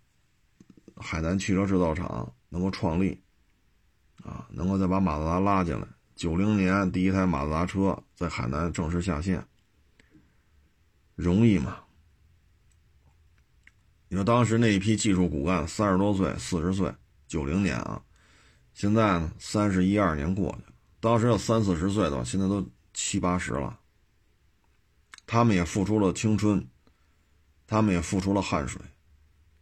[0.96, 3.20] 海南汽车制造厂能够创立
[4.24, 5.88] 啊，能够再把马自达拉进来。
[6.16, 9.44] 九零年第一台马自达车在海南正式下线。
[11.16, 11.80] 容易吗？
[14.08, 16.94] 你说当时那一批技术骨干三十多岁、四十岁，
[17.28, 18.00] 九零年啊，
[18.76, 22.64] 现在呢三十一二年过去了，当时要三四十岁的，现在都
[22.94, 23.80] 七八十了。
[25.26, 26.68] 他们也付出了青春，
[27.66, 28.82] 他们也付出了汗水，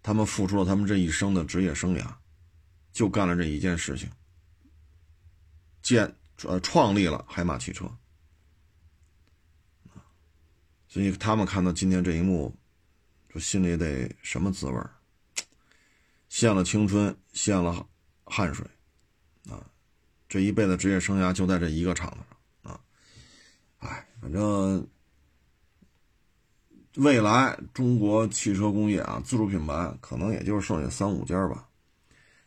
[0.01, 2.13] 他们付出了他们这一生的职业生涯，
[2.91, 4.09] 就干了这一件事情，
[5.81, 7.89] 建呃创立了海马汽车。
[10.87, 12.53] 所以他们看到今天这一幕，
[13.33, 14.93] 就心里得什么滋味儿？
[16.27, 17.87] 献了青春，献了
[18.25, 18.65] 汗水，
[19.49, 19.65] 啊，
[20.27, 22.17] 这一辈子职业生涯就在这一个厂子
[22.63, 22.81] 上，啊，
[23.79, 24.85] 哎，反正
[26.95, 31.67] 未来中国汽车工业啊，自主品牌可能也就是剩下三五家吧。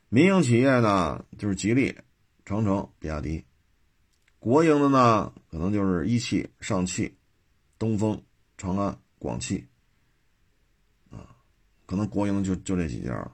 [0.08, 1.96] 民营企业呢，就是吉利、
[2.44, 3.44] 长城、比亚迪；
[4.38, 7.14] 国营的呢，可能就是一汽、上汽、
[7.78, 8.22] 东风。
[8.56, 9.66] 长安、广汽，
[11.10, 11.26] 啊，
[11.86, 13.32] 可能国营就就这几家了，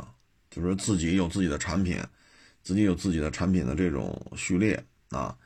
[0.00, 0.14] 啊，
[0.48, 2.00] 就是自己有自己的产品，
[2.62, 5.36] 自己有自己的产品的这种序列啊，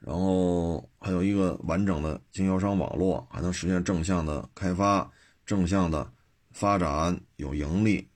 [0.00, 5.10] 然后还有一个完整的经销商网络，还能实现正向的开发、
[5.44, 6.10] 正向的
[6.50, 8.08] 发展，有盈利，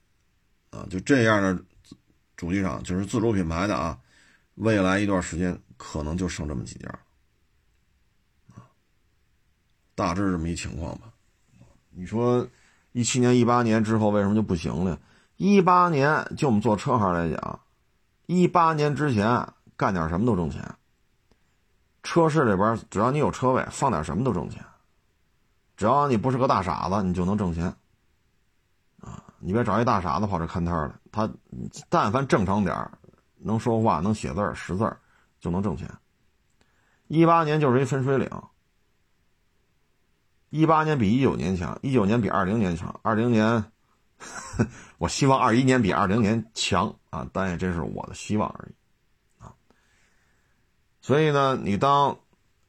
[0.70, 1.62] 啊，就这样的
[2.36, 3.98] 主机厂就是自主品牌的啊，
[4.54, 6.88] 未来一段时间可能就剩这么几家。
[9.94, 11.12] 大致这么一情况吧，
[11.90, 12.48] 你说
[12.92, 14.98] 一七年、一八年之后为什么就不行了？
[15.36, 17.60] 一八年就我们做车行来讲，
[18.26, 20.74] 一八年之前干点什么都挣钱。
[22.04, 24.64] 车市里边只要你有车位，放点什么都挣钱。
[25.76, 27.64] 只要你不是个大傻子，你就能挣钱。
[29.00, 31.28] 啊，你别找一大傻子跑这看摊了，他
[31.88, 32.88] 但凡正常点
[33.38, 34.96] 能说话、能写字识字
[35.40, 35.90] 就能挣钱。
[37.08, 38.30] 一八年就是一分水岭。
[40.50, 43.64] 一八年比一九年强，一九年比二零年强，二零年，
[44.98, 47.26] 我希望二一年比二零年强啊！
[47.32, 48.74] 但也这是我的希望而已。
[51.04, 52.16] 所以呢，你当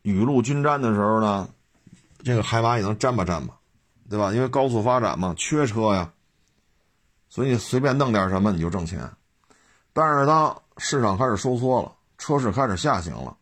[0.01, 1.47] 雨露均沾的时候呢，
[2.21, 3.57] 这个海马也能沾吧沾吧，
[4.09, 4.33] 对吧？
[4.33, 6.11] 因为高速发展嘛，缺车呀，
[7.29, 9.09] 所以你随便弄点什么你就挣钱。
[9.93, 13.37] 但是当市场开始收缩了，车市开始下行了。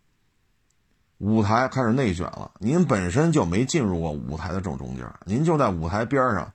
[1.18, 6.54] 舞台开始内卷了，您本身就没进入过舞台的正中间，您就在舞台边上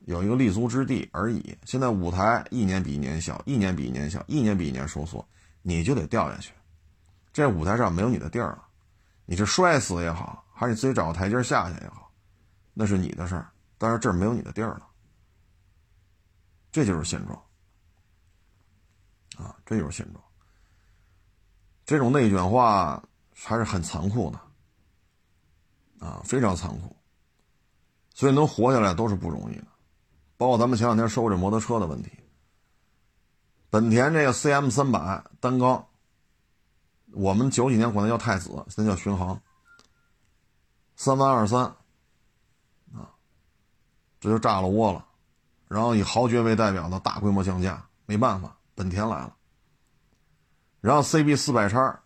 [0.00, 1.56] 有一个立足之地而已。
[1.64, 5.26] 现在舞台一年比一年小，一年比一年小，一年比一年收缩，
[5.62, 6.52] 你就得掉下去。
[7.40, 8.64] 这舞台上没有你的地儿了，
[9.24, 12.12] 你是摔死也好，还是你自己找个台阶下去也好，
[12.74, 13.50] 那是你的事儿。
[13.78, 14.86] 但是这儿没有你的地儿了，
[16.70, 17.42] 这就是现状
[19.36, 20.22] 啊，这就是现状。
[21.84, 23.02] 这种内卷化。
[23.42, 24.38] 还是很残酷的，
[26.06, 26.94] 啊，非常残酷。
[28.12, 29.66] 所以能活下来都是不容易的，
[30.36, 32.10] 包括咱们前两天说这摩托车的问题。
[33.70, 35.86] 本田这个 CM 三百单缸，
[37.12, 39.40] 我们九几年管它叫太子，现在叫巡航，
[40.96, 41.64] 三万二三，
[42.94, 43.10] 啊，
[44.20, 45.06] 这就炸了窝了。
[45.68, 49.36] 然后以豪爵为代表的大规模降价，没办法，本田来了。
[50.80, 52.00] 然后 CB 四百叉，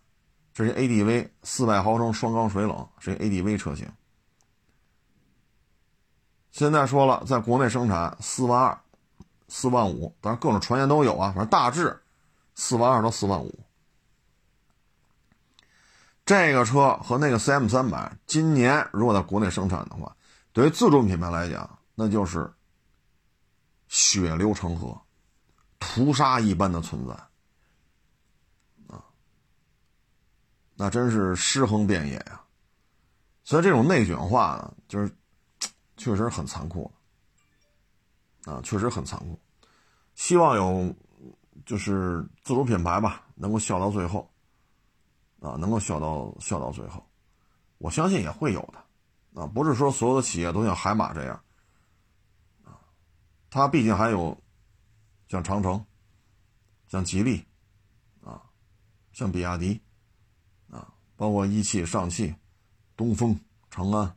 [0.53, 3.91] 这是 ADV 四百毫升双缸水冷，是 ADV 车型。
[6.51, 8.79] 现在说了，在国内生产四万二、
[9.47, 12.01] 四万五，当然各种传言都有啊，反正大致
[12.53, 13.64] 四万二到四万五。
[16.25, 20.15] 这个车和那个 CM 三百，今年如果在国内生产的话，
[20.51, 22.51] 对于自主品牌来讲，那就是
[23.87, 24.99] 血流成河、
[25.79, 27.13] 屠杀一般的存在
[28.87, 29.03] 啊，
[30.73, 32.41] 那真是尸横遍野呀。
[33.43, 35.11] 所以这种内卷化呢，就是。
[35.97, 36.91] 确实很残酷，
[38.43, 39.39] 啊，确实很残酷。
[40.13, 40.93] 希望有，
[41.65, 44.29] 就是自主品牌吧，能够笑到最后，
[45.45, 47.05] 啊，能够笑到笑到最后。
[47.77, 51.39] 我相信也会有的，啊，不是说所有的企业都像海马这样，
[52.63, 52.79] 啊，
[53.49, 54.35] 它毕竟还有
[55.27, 55.85] 像长城、
[56.87, 57.45] 像吉利，
[58.23, 58.41] 啊，
[59.11, 59.79] 像比亚迪，
[60.71, 62.33] 啊，包括一汽、上汽、
[62.95, 63.39] 东风、
[63.69, 64.15] 长安。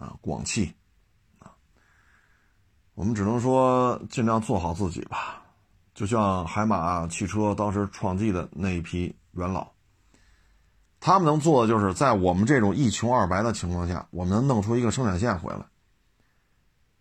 [0.00, 0.72] 啊，广汽，
[1.40, 1.50] 啊，
[2.94, 5.42] 我们只能说尽量做好自己吧。
[5.92, 9.68] 就像海马汽车当时创立的那一批元老，
[11.00, 15.64] 他们能做的就是在我们这种一穷二白的情况下，我们能弄出一个生产线回来，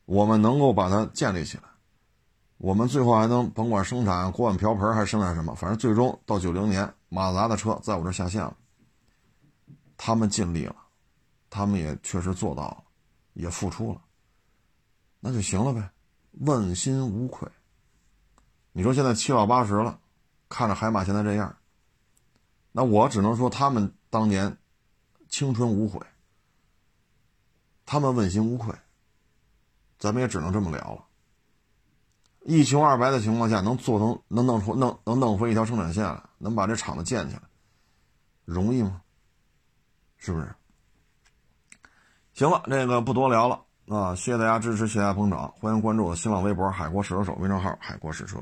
[0.06, 1.64] 我们能够把它建立起来，
[2.58, 8.56] 我们最后还能甭管生产锅碗瓢盆还是生产什么，反正最终到九零年，马自达的车在我这下线了，
[9.98, 10.76] 他们尽力了，
[11.50, 12.84] 他们也确实做到了。
[13.40, 14.02] 也付出了，
[15.20, 15.92] 那就行了呗，
[16.40, 17.48] 问心无愧。
[18.72, 20.00] 你说现在七老八十了，
[20.50, 21.56] 看着海马现在这样，
[22.78, 24.56] 那我只能说他们当年
[25.30, 26.00] 青春无悔，
[27.88, 28.72] 他们问心无愧。
[29.98, 31.04] 咱们也只能这么聊了。
[32.46, 37.42] 一穷二白的情况下，能做成能弄出弄能弄回一条生产线来，能把这厂子建起来，
[38.46, 39.02] 容易吗？
[40.18, 40.54] 是不是？
[42.36, 44.14] 行了，这个不多聊了啊！
[44.14, 48.38] 谢谢大家支持，谢谢大家捧场，欢迎关注我的新浪微博“海阔试车手”微信号“海阔试车”。